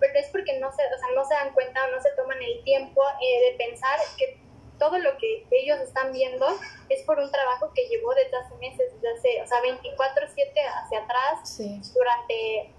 Pero 0.00 0.18
es 0.18 0.26
porque 0.28 0.58
no 0.58 0.70
se, 0.72 0.82
o 0.82 0.98
sea, 0.98 1.08
no 1.14 1.24
se 1.24 1.34
dan 1.34 1.52
cuenta 1.52 1.84
o 1.84 1.90
no 1.90 2.00
se 2.00 2.10
toman 2.10 2.42
el 2.42 2.62
tiempo 2.64 3.02
eh, 3.20 3.52
de 3.52 3.56
pensar 3.56 3.98
que 4.18 4.38
todo 4.78 4.98
lo 4.98 5.16
que 5.18 5.46
ellos 5.50 5.78
están 5.80 6.12
viendo 6.12 6.46
es 6.88 7.02
por 7.04 7.18
un 7.18 7.30
trabajo 7.30 7.70
que 7.74 7.86
llevó 7.88 8.12
desde 8.14 8.36
hace 8.36 8.54
meses, 8.56 8.92
desde 9.00 9.16
hace, 9.16 9.42
o 9.42 9.46
sea, 9.46 9.60
24/7 9.62 10.50
hacia 10.66 10.98
atrás, 11.00 11.58
durante 11.94 12.74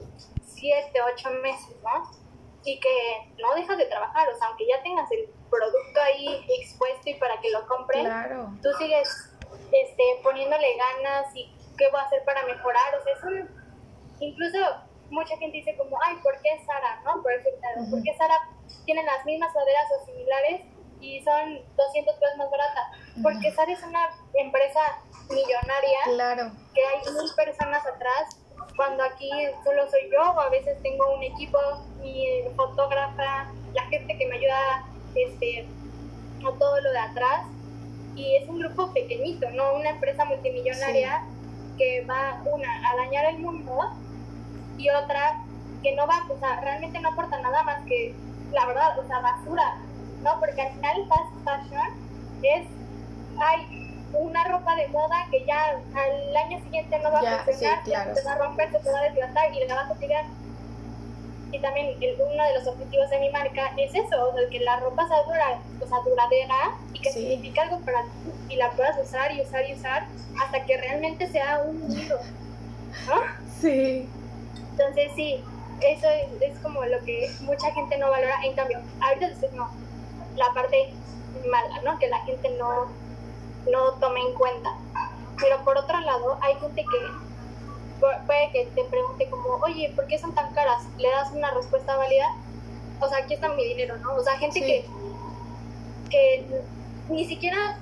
7, 0.45 1.01
8 1.13 1.29
meses, 1.41 1.75
¿no? 1.81 2.24
Y 2.65 2.79
que 2.79 3.31
no 3.39 3.53
dejas 3.53 3.77
de 3.77 3.85
trabajar, 3.85 4.27
o 4.27 4.37
sea, 4.37 4.47
aunque 4.47 4.65
ya 4.67 4.81
tengas 4.81 5.09
el 5.11 5.29
producto 5.49 6.01
ahí 6.01 6.45
expuesto 6.59 7.09
y 7.09 7.13
para 7.15 7.39
que 7.39 7.51
lo 7.51 7.65
compren, 7.67 8.07
tú 8.61 8.69
sigues 8.79 9.31
este, 9.71 10.03
poniéndole 10.23 10.67
ganas 10.75 11.33
y 11.35 11.53
qué 11.77 11.89
voy 11.91 11.99
a 11.99 12.03
hacer 12.03 12.23
para 12.25 12.43
mejorar, 12.45 12.95
o 12.99 13.03
sea, 13.03 13.13
es 13.13 13.23
un, 13.23 13.49
incluso 14.19 14.57
mucha 15.09 15.37
gente 15.37 15.57
dice 15.57 15.75
como, 15.77 15.97
ay, 16.01 16.17
¿por 16.23 16.33
qué 16.41 16.59
Sara? 16.65 17.01
¿No? 17.03 17.21
Por 17.21 17.33
ejemplo, 17.33 17.69
¿por 17.91 18.01
qué 18.01 18.15
Sara 18.17 18.35
tiene 18.85 19.03
las 19.03 19.23
mismas 19.25 19.51
sudaderas 19.51 19.85
o 19.99 20.05
similares 20.05 20.61
y 20.99 21.23
son 21.23 21.61
200 21.75 22.15
pesos 22.15 22.37
más 22.37 22.49
baratas? 22.49 22.85
Porque 23.21 23.51
Sara 23.51 23.71
es 23.71 23.83
una 23.83 24.09
empresa 24.33 24.79
millonaria, 25.29 25.99
claro. 26.05 26.51
que 26.73 26.81
hay 26.85 27.13
mil 27.13 27.29
personas 27.35 27.85
atrás 27.85 28.44
cuando 28.75 29.03
aquí 29.03 29.29
solo 29.63 29.89
soy 29.89 30.09
yo 30.11 30.31
o 30.31 30.39
a 30.39 30.49
veces 30.49 30.81
tengo 30.83 31.15
un 31.15 31.23
equipo, 31.23 31.57
mi 32.01 32.25
fotógrafa, 32.55 33.51
la 33.73 33.83
gente 33.83 34.17
que 34.17 34.27
me 34.27 34.35
ayuda 34.35 34.85
este, 35.15 35.67
a 36.39 36.57
todo 36.57 36.81
lo 36.81 36.91
de 36.91 36.99
atrás. 36.99 37.45
Y 38.15 38.35
es 38.35 38.47
un 38.47 38.59
grupo 38.59 38.93
pequeñito, 38.93 39.49
no 39.51 39.75
una 39.75 39.89
empresa 39.89 40.23
multimillonaria 40.23 41.23
que 41.77 42.05
va 42.05 42.41
una 42.45 42.89
a 42.89 42.95
dañar 42.95 43.25
el 43.25 43.39
mundo 43.39 43.91
y 44.77 44.89
otra 44.89 45.43
que 45.83 45.93
no 45.95 46.07
va, 46.07 46.25
o 46.29 46.39
sea, 46.39 46.61
realmente 46.61 46.99
no 46.99 47.09
aporta 47.09 47.39
nada 47.41 47.63
más 47.63 47.83
que 47.85 48.15
la 48.51 48.65
verdad, 48.65 48.97
o 48.97 49.07
sea, 49.07 49.19
basura, 49.19 49.75
¿no? 50.23 50.39
Porque 50.39 50.61
al 50.61 50.71
final 50.73 51.07
fast 51.09 51.43
fashion 51.43 52.39
es, 52.41 52.67
hay 53.39 53.84
una 54.19 54.43
ropa 54.45 54.75
de 54.75 54.87
moda 54.87 55.27
que 55.31 55.45
ya 55.45 55.71
al 55.71 56.37
año 56.37 56.59
siguiente 56.63 56.99
no 56.99 57.11
va 57.11 57.19
a 57.19 57.43
funcionar, 57.43 57.83
se 57.85 58.23
va 58.23 58.33
a 58.33 58.37
romper, 58.37 58.69
se 58.71 58.91
va 58.91 58.99
a 58.99 59.03
desgastar 59.03 59.53
y 59.53 59.67
la 59.67 59.75
vas 59.75 59.91
a 59.91 59.95
tirar. 59.95 60.25
Y 61.51 61.59
también 61.59 61.95
el, 62.01 62.15
uno 62.19 62.43
de 62.43 62.53
los 62.53 62.67
objetivos 62.67 63.09
de 63.09 63.19
mi 63.19 63.29
marca 63.29 63.71
es 63.77 63.93
eso, 63.93 64.29
o 64.29 64.33
sea, 64.33 64.49
que 64.49 64.59
la 64.59 64.79
ropa 64.79 65.07
sea, 65.07 65.23
dura, 65.23 65.59
o 65.81 65.87
sea 65.87 65.97
duradera 66.05 66.77
y 66.93 66.99
que 66.99 67.11
signifique 67.11 67.59
algo 67.59 67.79
para 67.81 68.03
ti 68.03 68.09
y 68.49 68.55
la 68.57 68.71
puedas 68.71 68.97
usar 69.01 69.31
y 69.33 69.41
usar 69.41 69.69
y 69.69 69.73
usar 69.73 70.07
hasta 70.43 70.65
que 70.65 70.77
realmente 70.77 71.27
sea 71.27 71.61
un 71.63 71.79
mundo. 71.79 72.19
¿No? 73.07 73.21
Sí. 73.61 74.09
Entonces 74.71 75.11
sí, 75.15 75.43
eso 75.81 76.07
es, 76.09 76.41
es, 76.41 76.59
como 76.59 76.83
lo 76.83 76.99
que 77.05 77.29
mucha 77.41 77.71
gente 77.71 77.97
no 77.97 78.09
valora. 78.09 78.35
En 78.43 78.53
cambio, 78.53 78.79
ahorita 78.99 79.29
no, 79.53 79.69
la 80.35 80.53
parte 80.53 80.89
mala, 81.49 81.81
¿no? 81.83 81.99
Que 81.99 82.07
la 82.07 82.19
gente 82.19 82.49
no 82.57 82.87
no 83.71 83.91
tome 83.99 84.21
en 84.21 84.33
cuenta. 84.33 84.73
Pero 85.39 85.63
por 85.63 85.77
otro 85.77 85.99
lado, 85.99 86.37
hay 86.41 86.55
gente 86.55 86.83
que 86.83 86.97
puede 87.99 88.51
que 88.51 88.65
te 88.75 88.83
pregunte 88.85 89.29
como, 89.29 89.55
oye, 89.63 89.91
¿por 89.95 90.07
qué 90.07 90.17
son 90.17 90.33
tan 90.33 90.53
caras? 90.53 90.83
¿Le 90.97 91.09
das 91.09 91.31
una 91.31 91.51
respuesta 91.51 91.95
válida? 91.95 92.35
O 92.99 93.07
sea, 93.07 93.19
aquí 93.19 93.33
está 93.33 93.49
mi 93.49 93.65
dinero, 93.65 93.97
¿no? 93.97 94.15
O 94.15 94.23
sea, 94.23 94.37
gente 94.37 94.59
que, 94.61 94.85
que 96.09 96.45
ni 97.09 97.25
siquiera... 97.25 97.79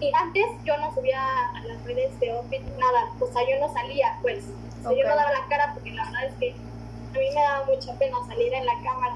Y 0.00 0.10
antes 0.14 0.44
yo 0.64 0.76
no 0.78 0.92
subía 0.92 1.20
a 1.20 1.60
las 1.64 1.84
redes 1.84 2.18
de 2.18 2.32
Office 2.32 2.64
nada, 2.76 3.12
o 3.20 3.26
sea, 3.26 3.42
yo 3.48 3.60
no 3.60 3.72
salía, 3.72 4.18
pues. 4.20 4.44
yo 4.82 4.90
no 5.08 5.14
daba 5.14 5.30
la 5.30 5.46
cara 5.48 5.70
porque 5.74 5.92
la 5.92 6.04
verdad 6.06 6.24
es 6.24 6.34
que 6.40 6.50
a 6.50 7.18
mí 7.18 7.26
me 7.32 7.40
daba 7.40 7.66
mucha 7.66 7.96
pena 7.98 8.16
salir 8.26 8.52
en 8.52 8.66
la 8.66 8.74
cámara. 8.82 9.14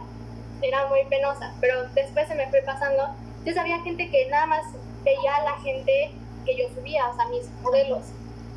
Era 0.63 0.87
muy 0.87 1.05
penosa, 1.11 1.53
pero 1.61 1.89
después 1.89 2.29
se 2.29 2.37
me 2.37 2.49
fue 2.51 2.63
pasando. 2.63 3.03
Entonces 3.39 3.59
había 3.59 3.81
gente 3.81 4.09
que 4.11 4.29
nada 4.31 4.47
más 4.47 4.63
veía 5.07 5.37
a 5.37 5.45
la 5.45 5.57
gente 5.61 6.11
que 6.45 6.57
yo 6.59 6.65
subía, 6.75 7.09
o 7.09 7.17
sea, 7.17 7.27
mis 7.29 7.49
modelos, 7.63 8.05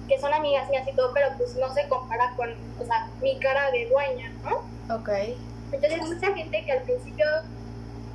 que 0.08 0.20
son 0.20 0.34
amigas 0.34 0.68
mías 0.70 0.86
y 0.92 0.96
todo, 0.96 1.12
pero 1.14 1.28
pues 1.38 1.56
no 1.56 1.72
se 1.74 1.88
compara 1.88 2.34
con, 2.36 2.50
o 2.82 2.86
sea, 2.86 3.08
mi 3.22 3.38
cara 3.40 3.72
de 3.72 3.88
dueña, 3.88 4.32
¿no? 4.44 4.58
Ok. 4.96 5.10
Entonces 5.72 6.02
mucha 6.02 6.34
gente 6.34 6.66
que 6.66 6.72
al 6.72 6.82
principio, 6.82 7.26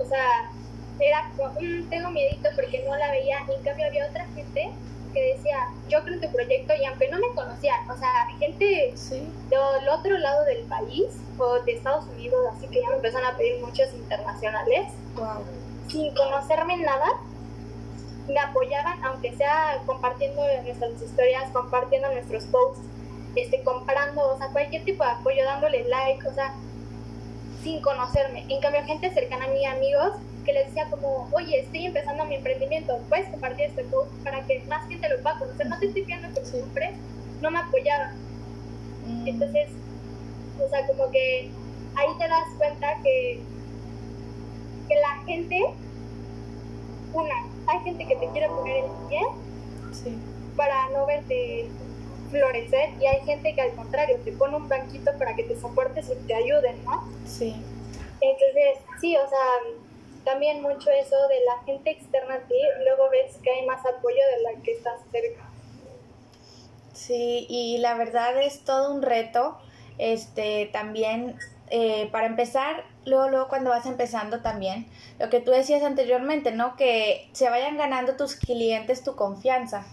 o 0.00 0.04
sea, 0.04 0.50
era 0.98 1.30
como, 1.36 1.50
"Mm, 1.60 1.88
tengo 1.88 2.10
miedito 2.10 2.48
porque 2.56 2.84
no 2.86 2.96
la 2.96 3.10
veía, 3.12 3.38
y 3.48 3.54
en 3.58 3.62
cambio 3.62 3.86
había 3.86 4.06
otra 4.06 4.26
gente 4.34 4.70
que 5.12 5.34
decía, 5.36 5.68
yo 5.88 6.02
creo 6.02 6.14
en 6.14 6.20
tu 6.22 6.32
proyecto 6.32 6.74
y 6.74 6.84
aunque 6.86 7.08
no 7.08 7.18
me 7.20 7.28
conocían, 7.36 7.88
o 7.88 7.96
sea, 7.96 8.26
gente 8.40 8.92
Sí. 8.96 9.28
del 9.48 9.88
otro 9.88 10.18
lado 10.18 10.44
del 10.44 10.62
país 10.64 11.06
o 11.38 11.60
de 11.60 11.72
Estados 11.72 12.06
Unidos, 12.06 12.40
así 12.56 12.66
que 12.66 12.80
ya 12.80 12.88
me 12.90 12.96
empezaron 12.96 13.26
a 13.32 13.36
pedir 13.36 13.60
muchos 13.64 13.92
internacionales, 13.94 14.86
Wow. 15.14 15.44
sin 15.88 16.12
conocerme 16.16 16.76
nada, 16.78 17.06
me 18.28 18.38
apoyaban, 18.38 19.02
aunque 19.04 19.34
sea 19.34 19.82
compartiendo 19.86 20.42
nuestras 20.64 21.02
historias, 21.02 21.50
compartiendo 21.52 22.10
nuestros 22.12 22.44
posts, 22.46 22.80
este, 23.36 23.62
comprando, 23.62 24.34
o 24.34 24.38
sea, 24.38 24.48
cualquier 24.48 24.84
tipo 24.84 25.04
de 25.04 25.10
apoyo, 25.10 25.44
dándole 25.44 25.84
like, 25.88 26.26
o 26.26 26.34
sea, 26.34 26.54
sin 27.62 27.80
conocerme. 27.82 28.44
En 28.48 28.60
cambio, 28.60 28.84
gente 28.84 29.12
cercana 29.12 29.46
a 29.46 29.48
mí, 29.48 29.64
amigos, 29.66 30.12
que 30.44 30.52
les 30.52 30.66
decía 30.66 30.88
como, 30.90 31.28
oye, 31.32 31.60
estoy 31.60 31.86
empezando 31.86 32.24
mi 32.26 32.36
emprendimiento, 32.36 32.98
puedes 33.08 33.28
compartir 33.30 33.66
este 33.66 33.84
post 33.84 34.12
para 34.22 34.44
que 34.46 34.62
más 34.68 34.86
gente 34.88 35.08
lo 35.08 35.20
pueda 35.22 35.38
conocer, 35.38 35.66
no 35.66 35.78
te 35.78 35.86
estoy 35.86 36.02
pidiendo 36.02 36.28
que 36.34 36.40
lo 36.40 36.60
compres, 36.60 36.90
no 37.40 37.50
me 37.50 37.58
apoyaban. 37.58 38.16
Mm, 39.06 39.28
Entonces, 39.28 39.68
o 40.64 40.68
sea, 40.68 40.86
como 40.86 41.10
que 41.10 41.50
ahí 41.96 42.18
te 42.18 42.28
das 42.28 42.44
cuenta 42.58 42.86
que, 43.02 43.40
que 44.88 44.94
la 44.96 45.24
gente, 45.24 45.60
una, 47.12 47.34
hay 47.66 47.80
gente 47.80 48.06
que 48.06 48.16
te 48.16 48.28
quiere 48.28 48.48
poner 48.48 48.84
el 48.84 49.08
pie 49.08 49.20
sí. 49.92 50.18
para 50.56 50.88
no 50.90 51.06
verte 51.06 51.68
florecer 52.30 52.90
y 53.00 53.06
hay 53.06 53.20
gente 53.24 53.54
que 53.54 53.60
al 53.60 53.72
contrario 53.74 54.18
te 54.24 54.32
pone 54.32 54.56
un 54.56 54.68
banquito 54.68 55.10
para 55.18 55.34
que 55.36 55.44
te 55.44 55.58
soportes 55.60 56.10
y 56.10 56.26
te 56.26 56.34
ayuden, 56.34 56.84
¿no? 56.84 57.08
Sí. 57.26 57.54
Entonces, 58.20 58.78
sí, 59.00 59.16
o 59.16 59.28
sea, 59.28 59.38
también 60.24 60.62
mucho 60.62 60.90
eso 60.90 61.16
de 61.28 61.44
la 61.44 61.62
gente 61.64 61.90
externa 61.90 62.34
a 62.34 62.40
ti, 62.40 62.56
luego 62.84 63.10
ves 63.10 63.36
que 63.42 63.50
hay 63.50 63.66
más 63.66 63.84
apoyo 63.86 64.20
de 64.36 64.42
la 64.42 64.62
que 64.62 64.72
estás 64.72 65.00
cerca. 65.12 65.42
Sí, 66.92 67.46
y 67.48 67.78
la 67.78 67.94
verdad 67.94 68.40
es 68.40 68.64
todo 68.64 68.94
un 68.94 69.02
reto. 69.02 69.58
Este, 69.98 70.70
también, 70.72 71.36
eh, 71.70 72.08
para 72.12 72.26
empezar, 72.26 72.84
luego, 73.06 73.28
luego 73.28 73.48
cuando 73.48 73.70
vas 73.70 73.86
empezando 73.86 74.40
también, 74.40 74.86
lo 75.18 75.30
que 75.30 75.40
tú 75.40 75.50
decías 75.50 75.82
anteriormente, 75.82 76.52
¿no? 76.52 76.76
Que 76.76 77.28
se 77.32 77.48
vayan 77.48 77.76
ganando 77.76 78.16
tus 78.16 78.36
clientes 78.36 79.02
tu 79.02 79.16
confianza. 79.16 79.86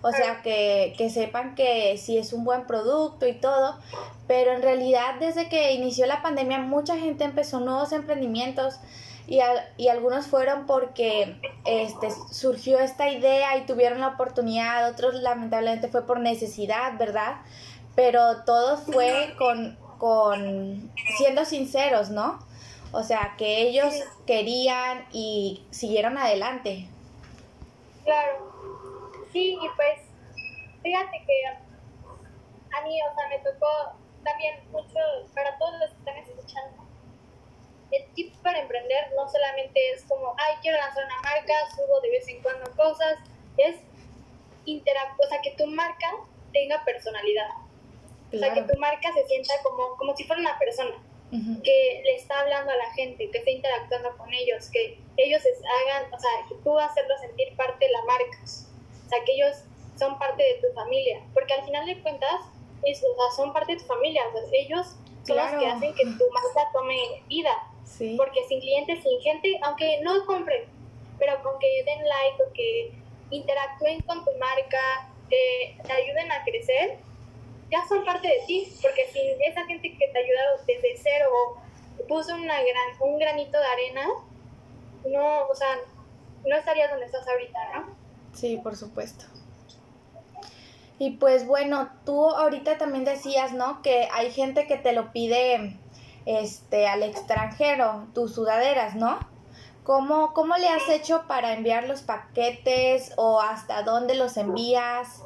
O 0.00 0.12
sea, 0.12 0.42
que, 0.42 0.94
que 0.96 1.10
sepan 1.10 1.56
que 1.56 1.98
sí 1.98 2.18
es 2.18 2.32
un 2.32 2.44
buen 2.44 2.68
producto 2.68 3.26
y 3.26 3.32
todo, 3.32 3.80
pero 4.28 4.52
en 4.52 4.62
realidad 4.62 5.16
desde 5.18 5.48
que 5.48 5.72
inició 5.72 6.06
la 6.06 6.22
pandemia 6.22 6.58
mucha 6.58 6.96
gente 6.96 7.24
empezó 7.24 7.58
nuevos 7.58 7.90
emprendimientos 7.90 8.78
y, 9.26 9.40
y 9.76 9.88
algunos 9.88 10.28
fueron 10.28 10.66
porque 10.66 11.40
este, 11.64 12.10
surgió 12.30 12.78
esta 12.78 13.10
idea 13.10 13.56
y 13.56 13.66
tuvieron 13.66 14.00
la 14.00 14.08
oportunidad, 14.08 14.88
otros 14.88 15.14
lamentablemente 15.14 15.88
fue 15.88 16.06
por 16.06 16.20
necesidad, 16.20 16.96
¿verdad? 16.96 17.38
Pero 17.96 18.44
todo 18.44 18.76
fue 18.76 19.34
con, 19.36 19.76
con 19.98 20.92
siendo 21.16 21.44
sinceros, 21.44 22.10
¿no? 22.10 22.38
O 22.92 23.02
sea, 23.02 23.34
que 23.36 23.62
ellos 23.62 23.94
querían 24.26 25.06
y 25.12 25.62
siguieron 25.70 26.16
adelante. 26.16 26.88
Claro. 28.04 28.48
Sí, 29.32 29.58
y 29.60 29.68
pues, 29.76 30.00
fíjate 30.82 31.22
que 31.26 31.46
a 32.76 32.82
mí, 32.82 32.98
o 33.02 33.14
sea, 33.14 33.28
me 33.28 33.38
tocó 33.40 33.68
también 34.24 34.60
mucho, 34.72 34.98
para 35.34 35.56
todos 35.58 35.78
los 35.80 35.90
que 35.90 35.98
están 35.98 36.16
escuchando, 36.16 36.84
el 37.90 38.04
tip 38.14 38.34
para 38.42 38.60
emprender 38.60 39.12
no 39.16 39.28
solamente 39.28 39.90
es 39.92 40.04
como, 40.04 40.34
ay, 40.38 40.54
quiero 40.62 40.78
lanzar 40.78 41.04
una 41.04 41.20
marca, 41.22 41.52
subo 41.74 42.00
de 42.00 42.10
vez 42.10 42.28
en 42.28 42.42
cuando 42.42 42.70
cosas, 42.76 43.18
es 43.56 43.76
interactuar, 44.64 45.26
o 45.26 45.30
sea, 45.30 45.40
que 45.42 45.52
tu 45.52 45.66
marca 45.66 46.10
tenga 46.52 46.82
personalidad. 46.84 47.48
O 48.32 48.36
sea, 48.38 48.48
que 48.54 48.60
Claro. 48.60 48.72
tu 48.74 48.78
marca 48.78 49.12
se 49.14 49.24
sienta 49.26 49.54
como, 49.62 49.96
como 49.96 50.14
si 50.16 50.24
fuera 50.24 50.40
una 50.42 50.58
persona 50.58 50.94
Ujú. 51.32 51.62
que 51.62 52.02
le 52.04 52.14
está 52.16 52.40
hablando 52.40 52.70
a 52.72 52.76
la 52.76 52.92
gente, 52.94 53.30
que 53.30 53.38
está 53.38 53.50
interactuando 53.50 54.16
con 54.16 54.32
ellos, 54.32 54.68
que 54.70 54.98
ellos 55.16 55.42
hagan, 55.44 56.12
o 56.12 56.18
sea, 56.18 56.30
que 56.48 56.54
tú 56.56 56.78
hacerlos 56.78 57.20
sentir 57.20 57.54
parte 57.56 57.86
de 57.86 57.92
la 57.92 58.02
marca, 58.04 58.38
o 58.44 59.08
sea, 59.08 59.24
que 59.24 59.32
ellos 59.32 59.56
son 59.98 60.18
parte 60.18 60.42
de 60.42 60.54
tu 60.68 60.72
familia, 60.74 61.20
porque 61.34 61.54
al 61.54 61.64
final 61.64 61.84
de 61.86 62.00
cuentas, 62.02 62.40
es, 62.84 63.02
o 63.02 63.14
sea, 63.16 63.30
son 63.36 63.52
parte 63.52 63.72
de 63.72 63.78
tu 63.78 63.84
familia, 63.86 64.22
o 64.28 64.32
sea, 64.32 64.42
ellos 64.52 64.86
son 65.26 65.36
Claro. 65.36 65.52
los 65.56 65.60
que 65.62 65.66
hacen 65.70 65.94
que 65.94 66.04
tu 66.04 66.30
marca 66.30 66.70
tome 66.72 67.22
vida, 67.28 67.50
Sí. 67.84 68.14
porque 68.16 68.44
sin 68.48 68.60
clientes, 68.60 69.02
sin 69.02 69.20
gente, 69.20 69.58
aunque 69.62 70.00
no 70.02 70.24
compren, 70.26 70.64
pero 71.18 71.42
con 71.42 71.58
que 71.58 71.82
den 71.84 72.06
like 72.06 72.42
o 72.42 72.52
que 72.52 72.92
interactúen 73.30 74.00
con 74.02 74.24
tu 74.24 74.30
marca, 74.38 75.10
que 75.28 75.76
te 75.82 75.92
ayuden 75.92 76.30
a 76.32 76.44
crecer, 76.44 76.98
ya 77.70 77.86
son 77.86 78.04
parte 78.04 78.28
de 78.28 78.46
ti, 78.46 78.72
porque 78.82 79.06
sin 79.12 79.42
esa 79.42 79.64
gente 79.66 79.96
que 79.96 80.08
te 80.08 80.18
ha 80.18 80.22
ayudado 80.22 80.58
desde 80.66 80.96
cero 81.02 81.28
o 81.32 82.06
puso 82.06 82.34
una 82.34 82.60
gran, 82.62 83.00
un 83.00 83.18
granito 83.18 83.58
de 83.58 83.66
arena, 83.66 84.06
no, 85.06 85.46
o 85.46 85.54
sea, 85.54 85.76
no 86.46 86.56
estarías 86.56 86.90
donde 86.90 87.06
estás 87.06 87.26
ahorita, 87.28 87.58
¿no? 87.74 87.96
Sí, 88.32 88.56
por 88.62 88.76
supuesto. 88.76 89.24
Y 90.98 91.12
pues 91.12 91.46
bueno, 91.46 91.90
tú 92.04 92.28
ahorita 92.30 92.78
también 92.78 93.04
decías, 93.04 93.52
¿no? 93.52 93.82
Que 93.82 94.08
hay 94.12 94.32
gente 94.32 94.66
que 94.66 94.76
te 94.76 94.92
lo 94.92 95.12
pide 95.12 95.76
este 96.26 96.88
al 96.88 97.02
extranjero, 97.02 98.08
tus 98.14 98.34
sudaderas, 98.34 98.96
¿no? 98.96 99.18
¿Cómo, 99.84 100.34
¿Cómo 100.34 100.56
le 100.56 100.68
has 100.68 100.88
hecho 100.88 101.24
para 101.26 101.54
enviar 101.54 101.88
los 101.88 102.02
paquetes 102.02 103.12
o 103.16 103.40
hasta 103.40 103.82
dónde 103.82 104.16
los 104.16 104.36
envías? 104.36 105.22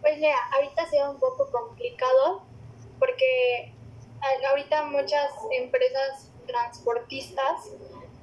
Pues 0.00 0.18
mira, 0.18 0.36
ahorita 0.54 0.82
ha 0.82 0.86
sido 0.88 1.10
un 1.10 1.18
poco 1.20 1.50
complicado 1.50 2.42
porque 2.98 3.72
a- 4.20 4.48
ahorita 4.50 4.84
muchas 4.84 5.30
empresas 5.52 6.30
transportistas 6.46 7.70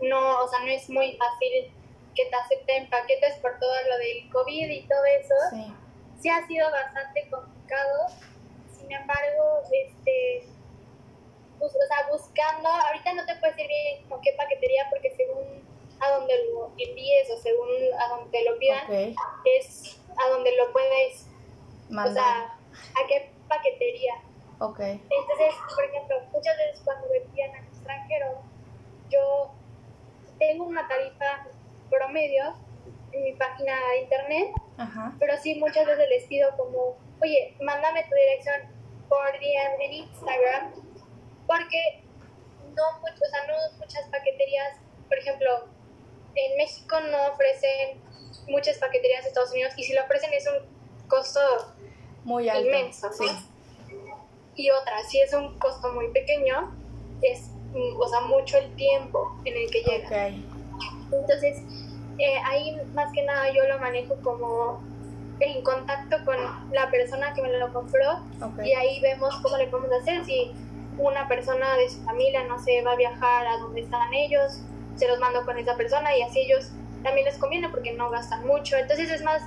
no, 0.02 0.44
o 0.44 0.48
sea, 0.48 0.60
no 0.60 0.68
es 0.68 0.90
muy 0.90 1.18
fácil 1.18 1.72
que 2.16 2.26
te 2.26 2.36
acepten 2.36 2.90
paquetes 2.90 3.36
por 3.40 3.58
todo 3.60 3.74
lo 3.90 3.98
del 3.98 4.30
COVID 4.32 4.70
y 4.70 4.88
todo 4.88 5.06
eso. 5.06 5.34
Sí. 5.52 5.74
sí 6.22 6.30
ha 6.30 6.46
sido 6.48 6.70
bastante 6.72 7.28
complicado. 7.30 8.08
Sin 8.76 8.92
embargo, 8.92 9.62
este, 9.72 10.44
bus- 11.60 11.72
o 11.76 11.88
sea, 11.88 12.08
buscando, 12.12 12.70
ahorita 12.70 13.14
no 13.14 13.26
te 13.26 13.36
puedo 13.36 13.54
decir 13.54 13.68
bien 13.68 14.04
como 14.08 14.22
qué 14.22 14.34
paquetería 14.34 14.88
porque 14.90 15.12
según 15.16 15.66
a 16.00 16.12
donde 16.12 16.34
lo 16.54 16.72
envíes 16.78 17.30
o 17.32 17.38
según 17.42 17.70
a 18.00 18.10
donde 18.10 18.32
te 18.38 18.46
lo 18.50 18.58
pidan, 18.60 18.86
es 19.46 20.00
a 20.18 20.30
donde 20.30 20.56
lo 20.56 20.72
puedes, 20.72 21.26
o 21.90 22.14
sea, 22.14 22.44
a 22.74 23.08
qué 23.08 23.32
paquetería. 23.48 24.14
Ok. 24.60 24.80
Entonces, 24.80 25.54
por 25.76 25.84
ejemplo, 25.86 26.20
muchas 26.32 26.58
veces 26.58 26.82
cuando 26.84 27.08
me 27.10 27.18
envían 27.18 27.56
al 27.56 27.64
extranjero, 27.66 28.42
yo 29.10 29.52
tengo 30.40 30.66
una 30.66 30.88
tarifa 30.88 31.48
promedio 31.90 32.56
en 33.12 33.24
mi 33.24 33.34
página 33.34 33.74
de 33.92 34.02
internet 34.02 34.52
Ajá. 34.78 35.14
pero 35.20 35.36
sí 35.38 35.56
muchas 35.56 35.86
veces 35.86 36.08
les 36.10 36.24
pido 36.26 36.50
como, 36.58 36.98
oye, 37.22 37.56
mándame 37.62 38.04
tu 38.04 38.14
dirección 38.16 38.62
por 39.10 39.32
DM 39.40 39.82
en 39.82 39.94
Instagram, 39.94 40.74
porque 41.48 42.04
no, 42.76 42.84
much- 43.02 43.22
o 43.22 43.30
sea, 43.30 43.48
no 43.48 43.78
muchas 43.80 44.08
paqueterías, 44.10 44.78
por 45.08 45.18
ejemplo, 45.18 45.68
en 46.36 46.58
México 46.58 47.00
no 47.00 47.28
ofrecen 47.32 48.02
muchas 48.50 48.78
paqueterías 48.78 49.24
de 49.24 49.30
Estados 49.30 49.52
Unidos 49.52 49.74
y 49.78 49.84
si 49.84 49.94
lo 49.94 50.04
ofrecen 50.04 50.34
es 50.34 50.48
un 50.48 51.08
costo 51.08 51.40
Muy 52.28 52.50
alto. 52.50 52.66
inmenso, 52.68 53.08
¿no? 53.08 53.14
Sí. 53.14 53.26
Y 54.56 54.70
otra, 54.72 55.02
si 55.08 55.20
es 55.20 55.34
un 55.34 55.58
costo 55.60 55.94
muy 55.94 56.10
pequeño, 56.10 56.72
es, 57.22 57.50
mm, 57.74 58.00
o 58.00 58.08
sea, 58.08 58.22
mucho 58.22 58.58
el 58.58 58.76
tiempo 58.76 59.36
en 59.46 59.56
el 59.56 59.72
que 59.72 59.82
llega. 59.84 60.08
Ok. 60.08 61.14
Entonces, 61.14 61.62
eh, 62.18 62.38
ahí 62.46 62.76
más 62.94 63.12
que 63.14 63.24
nada 63.24 63.52
yo 63.54 63.64
lo 63.68 63.80
manejo 63.80 64.16
como 64.24 64.82
en 65.40 65.64
contacto 65.64 66.18
con 66.26 66.36
la 66.72 66.90
persona 66.90 67.34
que 67.34 67.42
me 67.44 67.56
lo 67.58 67.72
compró 67.72 68.14
Ok. 68.42 68.66
y 68.66 68.74
ahí 68.74 69.00
vemos 69.02 69.36
cómo 69.42 69.56
le 69.58 69.68
podemos 69.68 69.92
hacer. 70.02 70.26
Si 70.26 70.52
una 70.98 71.28
persona 71.28 71.78
de 71.78 71.90
su 71.90 72.02
familia, 72.04 72.44
no 72.46 72.60
sé, 72.62 72.82
va 72.82 72.94
a 72.94 72.96
viajar 72.96 73.48
a 73.48 73.58
donde 73.60 73.82
están 73.82 74.14
ellos, 74.14 74.60
se 74.96 75.08
los 75.08 75.20
mando 75.20 75.46
con 75.46 75.58
esa 75.60 75.76
persona 75.78 76.16
y 76.18 76.24
así 76.24 76.40
ellos 76.40 76.72
también 77.04 77.26
les 77.26 77.38
conviene 77.38 77.70
porque 77.70 77.94
no 77.94 78.10
gastan 78.10 78.46
mucho. 78.48 78.76
Entonces 78.76 79.12
es 79.12 79.24
más 79.24 79.44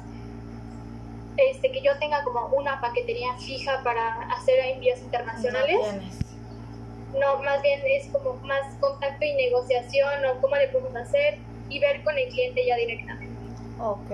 este, 1.51 1.73
que 1.73 1.81
yo 1.83 1.99
tenga 1.99 2.23
como 2.25 2.47
una 2.57 2.81
paquetería 2.81 3.37
fija 3.39 3.83
para 3.83 4.23
hacer 4.33 4.59
envíos 4.67 4.99
internacionales. 5.01 5.77
No. 7.13 7.19
No, 7.19 7.43
más 7.43 7.61
bien 7.63 7.81
es 7.85 8.07
como 8.09 8.35
más 8.35 8.61
contacto 8.79 9.25
y 9.25 9.35
negociación 9.35 10.25
o 10.27 10.41
cómo 10.41 10.55
le 10.57 10.69
podemos 10.69 10.95
hacer. 10.97 11.39
y 11.71 11.79
ver 11.79 12.03
con 12.03 12.19
el 12.19 12.29
cliente 12.29 12.67
ya 12.67 12.77
directamente. 12.77 13.35
Ok. 13.81 14.11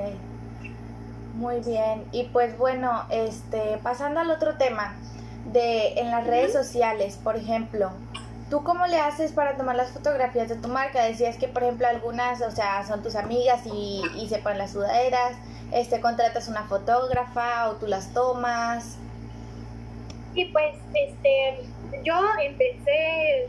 Muy 1.34 1.60
bien. 1.60 2.04
Y 2.12 2.24
pues 2.24 2.56
bueno, 2.56 3.04
este, 3.10 3.78
pasando 3.82 4.20
al 4.20 4.30
otro 4.30 4.56
tema 4.56 4.94
de 5.52 5.94
en 5.98 6.10
las 6.10 6.26
redes 6.26 6.52
sociales, 6.52 7.18
por 7.22 7.36
ejemplo, 7.36 7.90
¿tú 8.50 8.62
cómo 8.62 8.86
le 8.86 9.00
haces 9.00 9.32
para 9.32 9.56
tomar 9.56 9.76
las 9.76 9.90
fotografías 9.90 10.48
de 10.48 10.56
tu 10.56 10.68
marca? 10.68 11.04
Decías 11.04 11.36
que 11.36 11.48
por 11.48 11.62
ejemplo 11.62 11.86
algunas, 11.86 12.40
o 12.42 12.50
sea, 12.50 12.86
son 12.86 13.02
tus 13.02 13.16
amigas 13.16 13.62
y, 13.66 14.02
y 14.16 14.28
se 14.28 14.38
ponen 14.38 14.58
las 14.58 14.72
sudaderas, 14.72 15.32
este, 15.72 16.00
contratas 16.00 16.48
una 16.48 16.64
fotógrafa 16.64 17.70
o 17.70 17.76
tú 17.76 17.86
las 17.86 18.12
tomas. 18.12 18.98
Y 20.34 20.46
pues, 20.46 20.76
este, 20.94 21.64
yo 22.02 22.14
empecé 22.42 23.48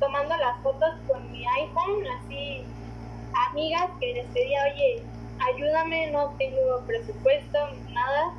tomando 0.00 0.36
las 0.36 0.60
fotos 0.62 0.94
con 1.08 1.30
mi 1.30 1.44
iPhone, 1.46 2.04
así, 2.20 2.64
amigas 3.50 3.90
que 4.00 4.14
les 4.14 4.26
pedía, 4.26 4.60
oye, 4.72 5.02
ayúdame, 5.52 6.10
no 6.10 6.34
tengo 6.38 6.80
presupuesto, 6.86 7.58
nada. 7.90 8.32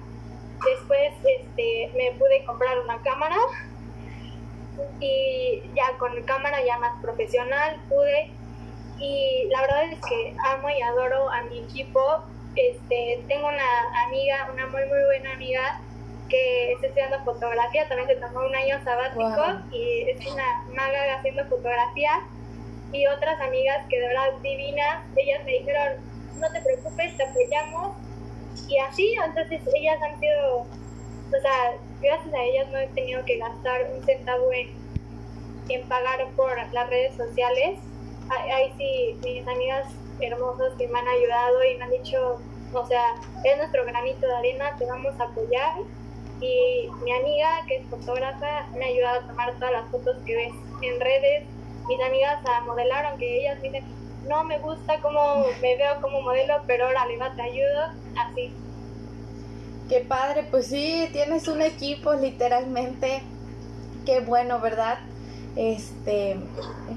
Después 0.66 1.14
este, 1.24 1.92
me 1.96 2.18
pude 2.18 2.44
comprar 2.46 2.80
una 2.80 3.00
cámara 3.04 3.38
y 5.00 5.62
ya 5.76 5.98
con 5.98 6.22
cámara 6.24 6.64
ya 6.66 6.80
más 6.80 7.00
profesional 7.02 7.80
pude. 7.90 8.32
Y 9.00 9.48
la 9.50 9.62
verdad 9.62 9.84
es 9.92 10.00
que 10.08 10.36
amo 10.44 10.70
y 10.70 10.82
adoro 10.82 11.30
a 11.30 11.44
mi 11.44 11.60
equipo. 11.60 12.24
Este, 12.58 13.24
tengo 13.28 13.48
una 13.48 14.04
amiga, 14.08 14.50
una 14.52 14.66
muy 14.66 14.84
muy 14.88 15.04
buena 15.06 15.32
amiga 15.34 15.80
que 16.28 16.74
está 16.74 16.88
estudiando 16.88 17.24
fotografía, 17.24 17.88
también 17.88 18.10
se 18.10 18.16
tomó 18.16 18.48
un 18.48 18.56
año 18.56 18.84
sabático 18.84 19.44
y 19.72 20.10
es 20.10 20.26
una 20.26 20.64
maga 20.74 21.18
haciendo 21.20 21.46
fotografía. 21.46 22.24
Y 22.92 23.06
otras 23.06 23.40
amigas 23.42 23.86
que 23.90 24.00
de 24.00 24.08
verdad 24.08 24.34
divinas, 24.42 25.04
ellas 25.16 25.44
me 25.46 25.52
dijeron, 25.52 25.94
no 26.40 26.52
te 26.52 26.62
preocupes, 26.62 27.16
te 27.16 27.24
apoyamos. 27.24 27.96
Y 28.68 28.80
así, 28.80 29.16
entonces 29.24 29.62
ellas 29.76 30.02
han 30.02 30.20
sido, 30.20 30.62
o 30.62 31.42
sea, 31.42 31.78
gracias 32.02 32.34
a 32.34 32.44
ellas 32.44 32.68
no 32.72 32.80
he 32.80 32.88
tenido 32.88 33.24
que 33.26 33.38
gastar 33.38 33.92
un 33.94 34.04
centavo 34.04 34.52
en, 34.52 34.72
en 35.70 35.88
pagar 35.88 36.26
por 36.36 36.58
las 36.74 36.90
redes 36.90 37.16
sociales. 37.16 37.80
Ahí 38.30 38.74
sí, 38.78 39.18
mis 39.24 39.48
amigas 39.48 39.86
hermosas 40.20 40.74
que 40.78 40.88
me 40.88 41.00
han 41.00 41.08
ayudado 41.08 41.64
y 41.64 41.78
me 41.78 41.84
han 41.86 41.92
dicho, 41.92 42.40
o 42.74 42.86
sea, 42.88 43.16
es 43.44 43.58
nuestro 43.58 43.86
granito 43.86 44.28
de 44.28 44.36
arena, 44.36 44.76
te 44.78 44.86
vamos 44.86 45.20
a 45.20 45.24
apoyar. 45.26 45.74
Y 46.40 46.90
mi 47.04 47.12
amiga, 47.12 47.50
que 47.68 47.78
es 47.78 47.88
fotógrafa, 47.88 48.68
me 48.76 48.86
ha 48.86 48.88
ayudado 48.90 49.20
a 49.22 49.28
tomar 49.28 49.54
todas 49.56 49.72
las 49.72 49.90
fotos 49.90 50.18
que 50.26 50.36
ves 50.36 50.54
en 50.82 51.00
redes. 51.00 51.46
Mis 51.88 52.02
amigas 52.02 52.46
a 52.46 52.62
modelar, 52.62 53.06
aunque 53.06 53.42
ellas 53.42 53.62
dicen, 53.62 53.84
no 54.28 54.44
me 54.44 54.60
gusta 54.60 55.00
cómo 55.02 55.46
me 55.62 55.78
veo 55.78 56.02
como 56.02 56.22
modelo, 56.22 56.62
pero 56.68 56.86
ahora 56.86 57.06
va, 57.20 57.36
te 57.36 57.42
ayudo, 57.42 57.94
así. 58.16 58.54
Qué 59.90 60.02
padre, 60.02 60.44
pues 60.52 60.68
sí, 60.68 61.10
tienes 61.14 61.48
un 61.48 61.62
equipo 61.62 62.14
literalmente. 62.14 63.22
Qué 64.06 64.20
bueno, 64.20 64.60
¿verdad? 64.60 65.00
Este, 65.56 66.38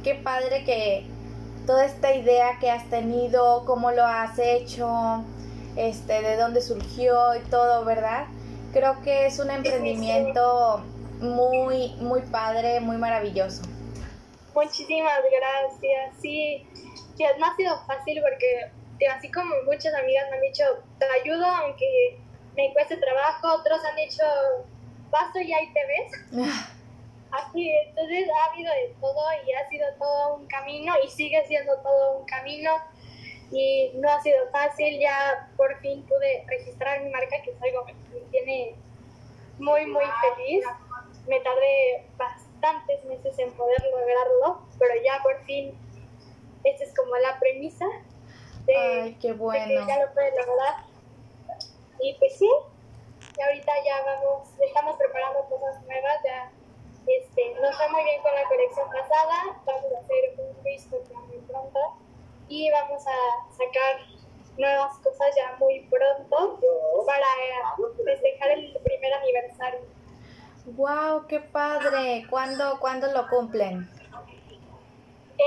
qué 0.02 0.16
padre 0.16 0.64
que 0.64 1.06
toda 1.66 1.84
esta 1.84 2.14
idea 2.14 2.58
que 2.60 2.70
has 2.70 2.88
tenido, 2.90 3.64
cómo 3.64 3.90
lo 3.90 4.04
has 4.04 4.38
hecho, 4.38 5.24
este, 5.76 6.22
de 6.22 6.36
dónde 6.36 6.60
surgió 6.60 7.34
y 7.36 7.40
todo, 7.50 7.84
¿verdad? 7.84 8.26
Creo 8.72 9.00
que 9.02 9.26
es 9.26 9.38
un 9.38 9.50
emprendimiento 9.50 10.82
muy, 11.20 11.94
muy 11.96 12.22
padre, 12.22 12.80
muy 12.80 12.96
maravilloso. 12.96 13.62
Muchísimas 14.54 15.20
gracias. 15.22 16.16
Sí, 16.20 16.66
no 17.38 17.46
ha 17.46 17.56
sido 17.56 17.78
fácil 17.86 18.20
porque 18.22 19.06
así 19.08 19.30
como 19.30 19.54
muchas 19.66 19.94
amigas 19.94 20.26
me 20.30 20.36
han 20.36 20.42
dicho, 20.42 20.64
te 20.98 21.06
ayudo 21.22 21.46
aunque 21.46 22.18
me 22.56 22.72
cueste 22.72 22.96
trabajo, 22.96 23.60
otros 23.60 23.80
han 23.84 23.96
dicho, 23.96 24.24
paso 25.10 25.40
y 25.40 25.52
ahí 25.52 25.72
te 25.72 25.80
ves. 25.86 26.48
Así, 27.32 27.70
entonces 27.86 28.28
ha 28.28 28.52
habido 28.52 28.72
de 28.72 28.94
todo 29.00 29.22
y 29.46 29.52
ha 29.52 29.68
sido 29.68 29.86
todo 29.98 30.36
un 30.36 30.46
camino 30.46 30.94
y 31.04 31.08
sigue 31.08 31.44
siendo 31.46 31.76
todo 31.80 32.18
un 32.18 32.26
camino 32.26 32.72
y 33.52 33.92
no 33.94 34.10
ha 34.10 34.20
sido 34.20 34.48
fácil, 34.50 34.98
ya 35.00 35.48
por 35.56 35.78
fin 35.80 36.02
pude 36.04 36.44
registrar 36.46 37.02
mi 37.02 37.10
marca, 37.10 37.40
que 37.42 37.50
es 37.50 37.62
algo 37.62 37.84
que 37.84 37.94
me 37.94 38.20
tiene 38.30 38.74
muy, 39.58 39.86
muy 39.86 40.04
feliz. 40.04 40.64
Me 41.26 41.40
tardé 41.40 42.06
bastantes 42.16 43.04
meses 43.04 43.38
en 43.38 43.52
poder 43.52 43.82
lograrlo, 43.92 44.66
pero 44.78 44.94
ya 45.04 45.22
por 45.22 45.44
fin 45.44 45.76
esta 46.64 46.84
es 46.84 46.94
como 46.94 47.16
la 47.16 47.38
premisa 47.38 47.86
de, 48.66 48.76
Ay, 48.76 49.18
qué 49.20 49.32
bueno. 49.32 49.66
que 49.66 49.86
ya 49.86 50.04
lo 50.04 50.12
puede 50.12 50.30
lograr. 50.30 50.84
Y 52.00 52.14
pues 52.14 52.38
sí, 52.38 52.50
y 53.36 53.42
ahorita 53.42 53.72
ya 53.84 54.02
vamos, 54.04 54.48
estamos 54.60 54.96
preparando 54.96 55.44
cosas 55.48 55.82
nuevas, 55.84 56.16
ya 56.24 56.50
este, 57.06 57.54
nos 57.60 57.76
fue 57.76 57.88
muy 57.90 58.04
bien 58.04 58.22
con 58.22 58.34
la 58.34 58.44
colección 58.48 58.88
pasada, 58.88 59.60
vamos 59.64 59.92
a 59.92 59.98
hacer 59.98 60.34
un 60.38 60.64
restock 60.64 61.10
muy 61.28 61.38
pronto 61.38 61.80
y 62.48 62.70
vamos 62.70 63.02
a 63.06 63.52
sacar 63.52 64.00
nuevas 64.56 64.98
cosas 64.98 65.28
ya 65.36 65.56
muy 65.58 65.80
pronto 65.88 67.06
para 67.06 67.26
festejar 68.04 68.50
el 68.50 68.76
primer 68.82 69.14
aniversario. 69.14 69.80
¡Wow! 70.66 71.26
¡Qué 71.26 71.40
padre! 71.40 72.26
¿Cuándo, 72.28 72.78
¿cuándo 72.80 73.10
lo 73.12 73.26
cumplen? 73.28 73.88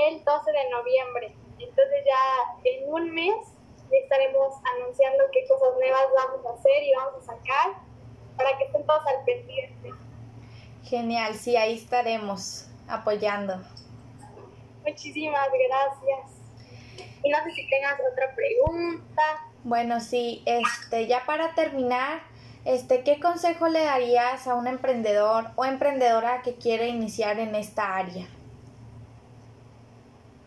el 0.08 0.24
12 0.24 0.52
de 0.52 0.70
noviembre. 0.70 1.34
Entonces 1.58 2.04
ya 2.04 2.60
en 2.64 2.92
un 2.92 3.14
mes 3.14 3.36
estaremos 3.90 4.54
anunciando 4.76 5.24
qué 5.32 5.46
cosas 5.46 5.74
nuevas 5.78 6.06
vamos 6.14 6.46
a 6.46 6.58
hacer 6.58 6.82
y 6.82 6.92
vamos 6.94 7.22
a 7.22 7.32
sacar 7.32 7.74
para 8.36 8.56
que 8.58 8.64
estén 8.64 8.84
todos 8.86 9.06
al 9.06 9.24
pendiente. 9.24 9.90
Genial, 10.84 11.34
sí, 11.34 11.56
ahí 11.56 11.74
estaremos 11.74 12.66
apoyando. 12.88 13.62
Muchísimas 14.86 15.48
gracias. 15.48 16.30
Y 17.22 17.30
no 17.30 17.38
sé 17.44 17.50
si 17.52 17.68
tengas 17.68 17.98
otra 18.12 18.34
pregunta. 18.34 19.22
Bueno, 19.62 20.00
sí, 20.00 20.42
este, 20.44 21.06
ya 21.06 21.24
para 21.24 21.54
terminar, 21.54 22.22
este, 22.64 23.02
¿qué 23.02 23.18
consejo 23.18 23.68
le 23.68 23.82
darías 23.82 24.46
a 24.46 24.54
un 24.54 24.66
emprendedor 24.66 25.50
o 25.56 25.64
emprendedora 25.64 26.42
que 26.42 26.56
quiere 26.56 26.88
iniciar 26.88 27.38
en 27.38 27.54
esta 27.54 27.96
área? 27.96 28.26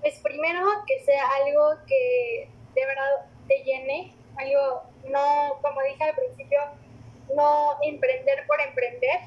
pues 0.07 0.19
primero 0.21 0.65
que 0.85 1.03
sea 1.03 1.23
algo 1.43 1.75
que 1.85 2.47
de 2.73 2.85
verdad 2.85 3.25
te 3.47 3.61
llene, 3.63 4.13
algo 4.37 4.83
no, 5.09 5.59
como 5.61 5.81
dije 5.81 6.01
al 6.01 6.15
principio, 6.15 6.59
no 7.35 7.77
emprender 7.81 8.47
por 8.47 8.61
emprender, 8.61 9.19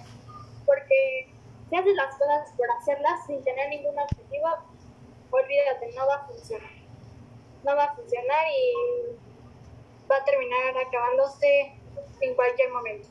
porque 0.70 1.26
si 1.68 1.76
haces 1.76 1.94
las 1.96 2.14
cosas 2.14 2.52
por 2.56 2.70
hacerlas 2.70 3.26
sin 3.26 3.42
tener 3.42 3.68
ningún 3.70 3.98
objetivo, 3.98 4.46
olvídate, 5.32 5.92
no 5.96 6.06
va 6.06 6.14
a 6.14 6.26
funcionar. 6.28 6.70
No 7.64 7.74
va 7.74 7.84
a 7.84 7.94
funcionar 7.96 8.44
y 8.48 9.16
va 10.08 10.16
a 10.16 10.24
terminar 10.24 10.78
acabándose 10.86 11.74
en 12.20 12.34
cualquier 12.34 12.70
momento 12.70 13.08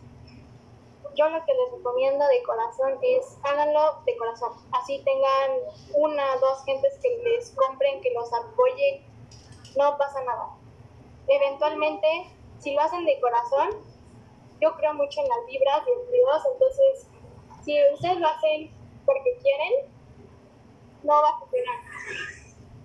yo 1.16 1.30
lo 1.30 1.44
que 1.44 1.54
les 1.54 1.72
recomiendo 1.74 2.26
de 2.28 2.44
corazón 2.44 2.98
es 3.02 3.38
háganlo 3.44 4.02
de 4.06 4.16
corazón. 4.16 4.54
Así 4.72 5.04
tengan 5.04 5.52
una, 5.94 6.38
dos 6.38 6.64
gentes 6.64 6.98
que 7.02 7.10
les 7.24 7.52
compren, 7.52 8.00
que 8.02 8.14
los 8.14 8.32
apoyen, 8.32 9.04
no 9.76 9.98
pasa 9.98 10.24
nada. 10.24 10.56
Eventualmente, 11.28 12.08
si 12.60 12.74
lo 12.74 12.82
hacen 12.82 13.06
de 13.06 13.20
corazón, 13.20 13.70
yo 14.62 14.76
creo 14.76 14.94
mucho 14.94 15.22
en 15.22 15.28
las 15.28 15.46
vibras 15.46 15.82
en 15.88 16.12
Dios, 16.12 16.42
entonces 16.54 17.09
si 17.70 17.78
ustedes 17.94 18.18
lo 18.18 18.28
hacen 18.28 18.72
porque 19.06 19.38
quieren, 19.44 19.92
no 21.04 21.22
va 21.22 21.30
a 21.30 21.40
funcionar. 21.40 21.76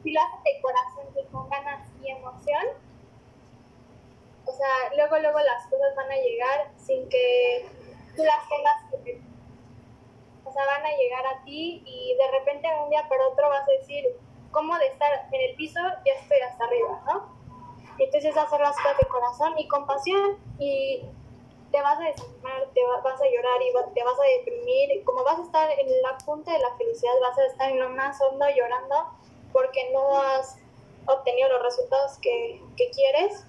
Si 0.02 0.12
lo 0.12 0.20
hacen 0.20 0.42
de 0.44 0.60
corazón 0.60 1.06
y 1.16 1.26
con 1.32 1.48
ganas 1.48 1.88
y 2.02 2.10
emoción, 2.10 2.66
o 4.44 4.52
sea, 4.52 4.94
luego, 4.94 5.18
luego 5.20 5.38
las 5.38 5.64
cosas 5.68 5.96
van 5.96 6.12
a 6.12 6.16
llegar 6.16 6.70
sin 6.76 7.08
que 7.08 7.66
tú 8.14 8.24
las 8.24 8.46
tengas 8.46 9.04
que 9.04 9.22
O 10.44 10.52
sea, 10.52 10.66
van 10.66 10.84
a 10.84 10.96
llegar 10.98 11.26
a 11.28 11.42
ti 11.44 11.82
y 11.86 12.14
de 12.18 12.38
repente 12.38 12.68
un 12.82 12.90
día 12.90 13.08
para 13.08 13.26
otro 13.28 13.48
vas 13.48 13.66
a 13.66 13.72
decir, 13.80 14.04
¿cómo 14.50 14.76
de 14.76 14.88
estar 14.88 15.10
en 15.32 15.40
el 15.40 15.56
piso 15.56 15.80
ya 16.04 16.12
estoy 16.12 16.40
hasta 16.40 16.62
arriba, 16.62 17.02
¿no? 17.06 17.34
Entonces 17.98 18.36
hacer 18.36 18.60
las 18.60 18.76
cosas 18.76 18.98
de 18.98 19.06
corazón 19.06 19.58
y 19.58 19.66
con 19.66 19.86
pasión 19.86 20.36
y 20.58 21.08
te 21.74 21.82
vas 21.82 21.98
a 21.98 22.04
desanimar, 22.04 22.68
te 22.72 22.80
vas 22.87 23.20
a 23.20 23.24
llorar 23.24 23.60
y 23.60 23.94
te 23.94 24.04
vas 24.04 24.14
a 24.16 24.38
deprimir. 24.38 25.02
Como 25.02 25.24
vas 25.24 25.40
a 25.40 25.42
estar 25.42 25.68
en 25.72 26.02
la 26.02 26.16
punta 26.18 26.52
de 26.52 26.60
la 26.60 26.72
felicidad, 26.76 27.10
vas 27.20 27.37
a 27.37 27.46
estar 27.46 27.68
en 27.68 27.80
lo 27.80 27.90
más 27.90 28.16
hondo 28.20 28.46
llorando 28.56 29.10
porque 29.52 29.90
no 29.92 30.20
has 30.20 30.56
obtenido 31.06 31.48
los 31.48 31.64
resultados 31.64 32.18
que, 32.22 32.62
que 32.76 32.90
quieres, 32.90 33.44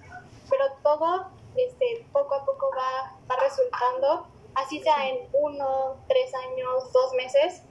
pero 0.50 0.64
todo 0.82 1.28
este, 1.54 2.04
poco 2.12 2.34
a 2.34 2.44
poco 2.44 2.68
va, 2.76 3.16
va 3.30 3.36
resultando 3.40 4.26
así 4.56 4.80
sea 4.80 5.08
en 5.08 5.28
uno, 5.32 5.96
tres 6.08 6.34
años, 6.34 6.92
dos 6.92 7.12
meses, 7.12 7.62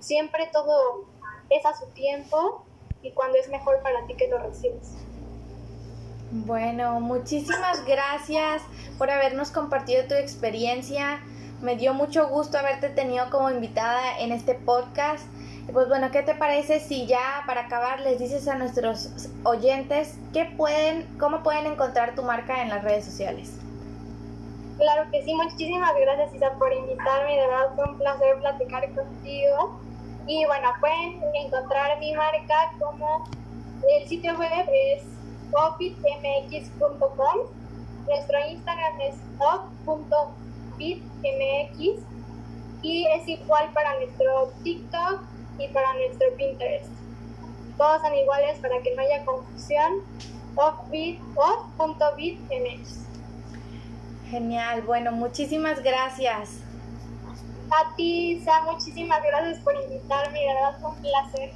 siempre 0.00 0.48
todo 0.52 1.04
es 1.48 1.64
a 1.64 1.78
su 1.78 1.86
tiempo 1.90 2.64
y 3.02 3.12
cuándo 3.12 3.38
es 3.38 3.48
mejor 3.48 3.80
para 3.82 4.04
ti 4.06 4.16
que 4.16 4.26
lo 4.26 4.38
recibes. 4.38 4.96
Bueno, 6.32 7.00
muchísimas 7.00 7.84
gracias 7.84 8.62
por 8.98 9.10
habernos 9.10 9.50
compartido 9.50 10.04
tu 10.06 10.14
experiencia. 10.14 11.20
Me 11.60 11.74
dio 11.74 11.92
mucho 11.92 12.28
gusto 12.28 12.56
haberte 12.56 12.88
tenido 12.88 13.28
como 13.30 13.50
invitada 13.50 14.16
en 14.20 14.30
este 14.30 14.54
podcast. 14.54 15.26
Pues 15.72 15.88
bueno, 15.88 16.12
¿qué 16.12 16.22
te 16.22 16.36
parece 16.36 16.78
si 16.78 17.06
ya 17.06 17.42
para 17.46 17.62
acabar 17.62 17.98
les 18.00 18.20
dices 18.20 18.46
a 18.46 18.54
nuestros 18.54 19.28
oyentes 19.42 20.18
qué 20.32 20.44
pueden, 20.56 21.04
cómo 21.18 21.42
pueden 21.42 21.66
encontrar 21.66 22.14
tu 22.14 22.22
marca 22.22 22.62
en 22.62 22.68
las 22.68 22.84
redes 22.84 23.04
sociales? 23.04 23.52
Claro 24.78 25.10
que 25.10 25.24
sí, 25.24 25.34
muchísimas 25.34 25.92
gracias 26.00 26.32
Isa 26.32 26.52
por 26.60 26.72
invitarme, 26.72 27.34
de 27.34 27.46
verdad 27.48 27.74
fue 27.74 27.84
un 27.86 27.98
placer 27.98 28.38
platicar 28.38 28.88
contigo. 28.94 29.80
Y 30.28 30.44
bueno, 30.46 30.68
pueden 30.78 31.20
encontrar 31.44 31.98
mi 31.98 32.14
marca 32.14 32.72
como 32.78 33.28
el 33.98 34.08
sitio 34.08 34.38
web 34.38 34.68
es 34.94 35.02
opitmx.com, 35.52 37.36
nuestro 38.06 38.38
Instagram 38.48 39.00
es 39.00 39.16
op.bitmx 39.38 40.20
y 42.82 43.06
es 43.06 43.28
igual 43.28 43.70
para 43.72 43.94
nuestro 43.98 44.52
TikTok 44.62 45.20
y 45.58 45.68
para 45.68 45.94
nuestro 45.94 46.26
Pinterest. 46.36 46.88
Todos 47.76 48.02
son 48.02 48.14
iguales 48.14 48.58
para 48.58 48.80
que 48.82 48.94
no 48.94 49.02
haya 49.02 49.24
confusión. 49.24 50.02
off.bitmx. 51.36 53.00
Genial, 54.30 54.82
bueno, 54.82 55.12
muchísimas 55.12 55.82
gracias. 55.82 56.60
A 57.70 57.94
ti, 57.96 58.42
Sam, 58.44 58.66
muchísimas 58.66 59.22
gracias 59.22 59.60
por 59.60 59.74
invitarme, 59.84 60.40
de 60.40 60.46
verdad 60.46 60.78
fue 60.80 60.90
un 60.90 60.96
placer. 60.96 61.52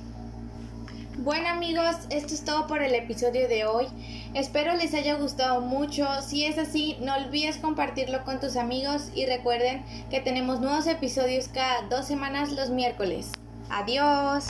Bueno 1.25 1.49
amigos, 1.49 1.97
esto 2.11 2.35
es 2.35 2.45
todo 2.45 2.67
por 2.67 2.83
el 2.83 2.95
episodio 2.95 3.49
de 3.49 3.65
hoy. 3.65 3.87
Espero 4.35 4.77
les 4.77 4.93
haya 4.93 5.15
gustado 5.15 5.63
mucho. 5.63 6.07
Si 6.21 6.45
es 6.45 6.59
así, 6.59 6.99
no 7.01 7.15
olvides 7.15 7.57
compartirlo 7.57 8.23
con 8.25 8.41
tus 8.41 8.59
amigos 8.59 9.09
y 9.15 9.25
recuerden 9.25 9.83
que 10.11 10.21
tenemos 10.21 10.61
nuevos 10.61 10.87
episodios 10.87 11.49
cada 11.49 11.89
dos 11.89 12.05
semanas 12.05 12.53
los 12.53 12.69
miércoles. 12.69 13.33
Adiós. 13.71 14.45